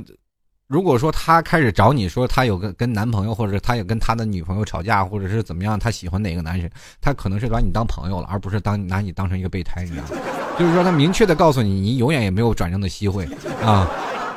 [0.67, 10.40] 如果说他开始找你说他有个跟男朋友，或者他有跟他的女朋友吵架，或者是怎么样，他喜欢哪个男人，他可能是把你当朋友了，而不是当拿你当成一个备胎，你知道吗？
[10.59, 13.25] 就是说他明确的告诉你，你永远也没有转正的机会
[13.61, 13.89] 啊。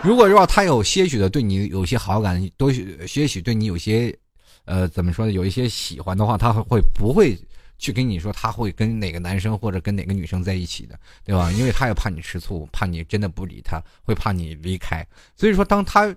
[0.03, 2.73] 如果说他有些许的对你有些好感，多
[3.07, 4.17] 些许对你有些，
[4.65, 5.33] 呃，怎么说呢？
[5.33, 7.39] 有一些喜欢的话，他会不会
[7.79, 11.51] 去跟你说他会跟哪个男生或者跟哪个女生在一起的，对吧？
[11.53, 15.07] 因为他也怕你吃醋，怕你真的不理他，会怕你离开。
[15.37, 16.15] 所以说，当他。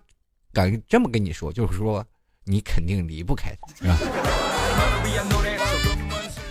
[0.54, 2.04] 敢这么跟你说，就是说
[2.44, 3.98] 你肯定离不开，是吧？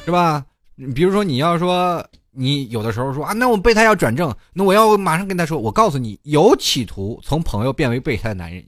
[0.05, 0.47] 是吧？
[0.95, 2.07] 比如说你要说
[2.37, 8.65] 你有的时候说啊，那我备胎要转正，那我要马上跟他说，我告诉你，有企图从朋友变为备胎的男人，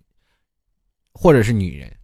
[1.13, 1.95] 或者是女人，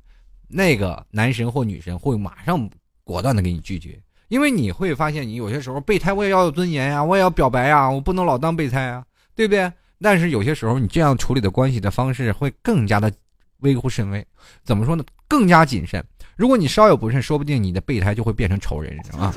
[0.49, 2.71] 那个男神或女神会马上
[3.03, 9.05] 果断的给你拒绝，因为你会发现，你有些时候备胎我也要有尊严呀，我也要表白呀，我不能老当备胎啊，
[9.35, 9.73] 对不对？
[10.01, 13.13] 但是有些时候你这样处理的关系的方式会更加的。
[13.61, 14.27] 微乎甚微，
[14.63, 15.03] 怎么说呢？
[15.27, 16.05] 更加谨慎。
[16.37, 19.33] 如果你稍有不慎，说不定你的备胎就会变成仇人，啊！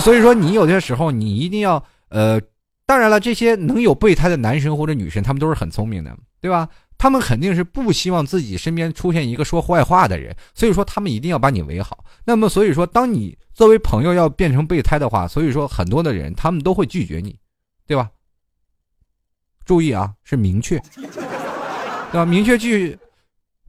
[0.00, 2.40] 所以说，你有些时候你一定要，呃，
[2.86, 6.68] 当然了，这些能有备胎的男生或者女生，他们都是很聪明的，对吧？
[6.98, 12.04] 他们肯定是不希望自己身边出现一个说坏话的人，所以说他们一定要把你围好。
[12.24, 17.38] 那么，所以说，当你作为朋友要变成备胎的话，所以说很多的人他们都会拒绝你，
[17.86, 18.10] 对吧？
[19.64, 22.24] 注意啊，是明确，对吧？
[22.24, 22.98] 明确拒。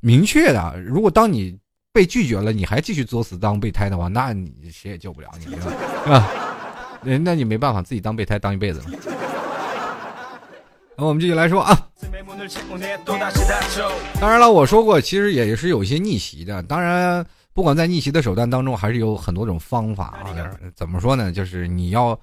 [0.02, 1.58] 明确的，如果当你
[1.96, 6.30] 被拒绝了，你还继续作死当备胎的话，那你谁也救不了你，是吧？
[7.02, 8.86] 那 那你没办法，自己当备胎当一辈子了。
[10.98, 11.88] 那我们继续来说啊。
[14.20, 16.62] 当然了，我说过，其实也是有一些逆袭的。
[16.64, 20.36] 当然，不管在逆袭的手段当中，还是有很多种方法啊。
[20.76, 21.32] 怎么说呢？
[21.32, 22.20] 就是你要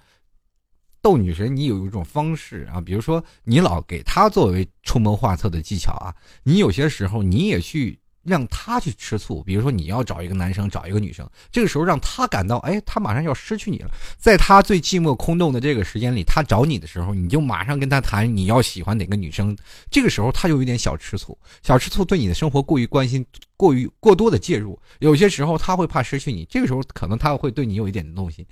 [1.00, 2.78] 逗女神，你有一种方式啊。
[2.78, 6.14] 比如说，你老给她作为出谋划策的技巧啊。
[6.42, 7.98] 你有些时候你也去。
[8.24, 19.56] 让他去吃醋，比如说你要找一个男生，找一个女生，这个时候让他感到，哎，他马上要失去你了，在他最寂寞空洞的这个时间里，他找你的时候，你就马上跟他谈你要喜欢哪个女生，
[19.90, 23.24] 这个时候他就有点小吃醋，小吃醋对你的生活过于关心，
[23.56, 28.46] 过于过多的介入，有些时候他会怕失去你，这个时候可能他会对你有一点动心，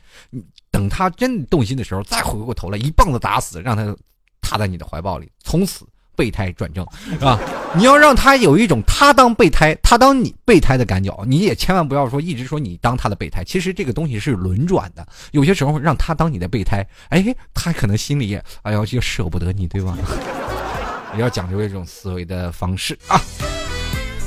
[0.70, 3.96] 等他真动心的时候，再回过头来一棒子打死，让他
[4.40, 5.86] 踏在你的怀抱里，从此。
[6.20, 7.40] 备胎转正是吧？
[7.74, 13.42] 你要让他有一种他当备胎，他当你备胎的感觉，你也千万不要说一直说你当他的备胎。
[13.42, 19.96] 其实这个东西是轮转的，有些时候让他当你的备胎，哎，他可能心里也哎呀就舍不得你，对吧？
[21.16, 23.18] 要讲究一种思维的方式啊。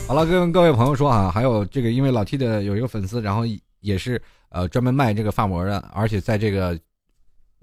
[0.08, 3.44] 好了，跟各位朋友说啊，还有这个，因为老 T 的有一个粉丝，然后
[3.82, 4.20] 也是
[4.50, 6.76] 呃专门卖这个发膜的，而且在这个。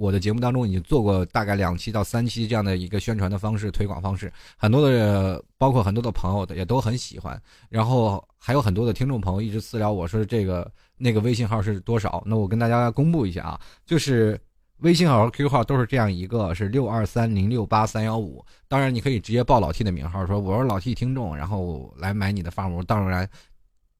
[0.01, 7.39] 我的节目当中已经做过大概两期到三期这样的一个宣传的方式、推广方式，很多的包括很多的朋友的也都很喜欢。
[7.69, 12.23] 然后还有很多的听众朋友一直私聊我说这个那个微信号是多少？
[12.25, 14.41] 那我跟大家公布一下啊，就是
[14.79, 18.43] 微信号和 QQ 号都是这样一个，是六二三零六八三幺五。
[18.69, 22.83] 当然你可以直接报老 T 的名号，说我是老 T 听众，然后来买你的发膜。
[22.83, 23.29] 当然。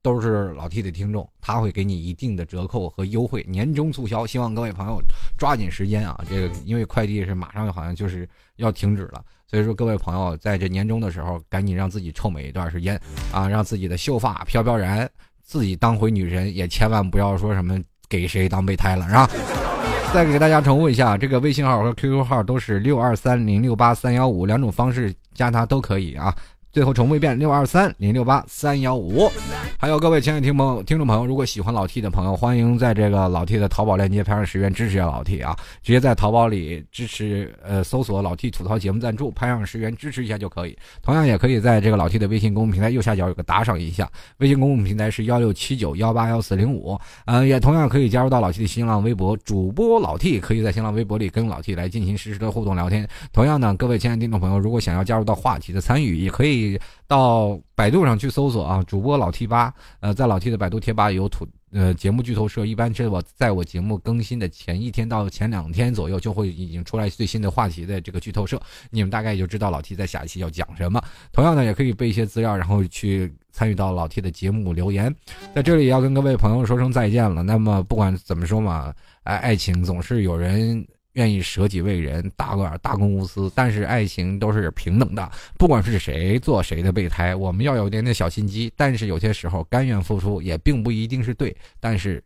[0.01, 5.01] 都是老 T 的听众，他会给你一定的折扣和优惠，年终促销，希望各位朋友
[5.37, 6.19] 抓紧时间啊！
[6.27, 12.99] 这个因为快递是马上好像就是要停止了，所以说各位朋友在这年终的时候，赶紧让自己臭美一段时间
[13.31, 15.07] 啊，让自己的秀发飘飘然，
[15.43, 17.79] 自己当回女神，也千万不要说什么
[18.09, 19.29] 给谁当备胎了，是吧？
[20.13, 26.35] 再给大家重复一下，这个微信号和 QQ 号都是六二三零六八三幺五两种方式加他都可以啊。
[26.71, 29.29] 最后重复一遍：六二三零六八三幺五。
[29.77, 35.53] 还有各位亲爱的听朋友听众朋友，如果喜欢老 T 的朋友，欢迎在这个老 T 的淘宝链接拍上十元支持一下老 T 啊！
[35.83, 40.77] 直接在淘宝里支持，呃，搜索老 T 吐槽节目赞助，拍上十元支持一下就可以。
[41.01, 46.97] 同样也可以在这个老 T 的微信公众平台右下角有个打赏一下，微信公众平台是幺六七九幺八幺四零五。
[47.25, 53.05] 嗯，也同样可以加入到老 T 的新浪微博主播老 T，可以在新浪微博里跟老 T 来进行实时的互动聊天。
[53.33, 56.60] 同样呢，各位亲爱的听众朋友，如果想要加入到话题的参与，也可以。
[57.07, 71.01] 到百度上去搜索啊，主播老 T 八，呃，在老 T 的百度贴吧有土呃节目剧透社，一般是我在我节目更新的前一天到前两天左右就会已经出来最新的话题的这个剧透社，你们大概也就知道老 T 在下一期要讲什么。
[71.31, 75.13] 同样呢，也可以备一些资料，然后去参与到老 T 的节目留言。
[75.55, 77.43] 在这里要跟各位朋友说声再见了。
[77.43, 78.93] 那么不管怎么说嘛，
[79.23, 80.85] 哎，爱情总是有人。
[81.13, 88.71] 愿意舍己为人，大个大公无私，但是爱情都是平等的，不管是谁做谁的备胎，我们要有点点小心机。
[88.77, 91.55] 但是有些时候，甘愿付出也并不一定是对。
[91.79, 92.23] 但是，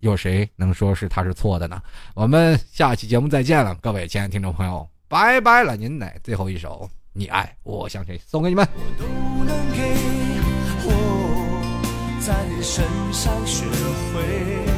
[0.00, 1.82] 有谁能说是他是错的呢？
[2.14, 5.76] 我们下期节目再见了，各位亲爱的听众朋友，拜拜了！
[5.76, 8.64] 您乃最后一首，你爱我像谁，送给你们。
[8.72, 9.04] 我都
[9.44, 9.82] 能给
[10.84, 13.64] 我在你身上学
[14.14, 14.77] 会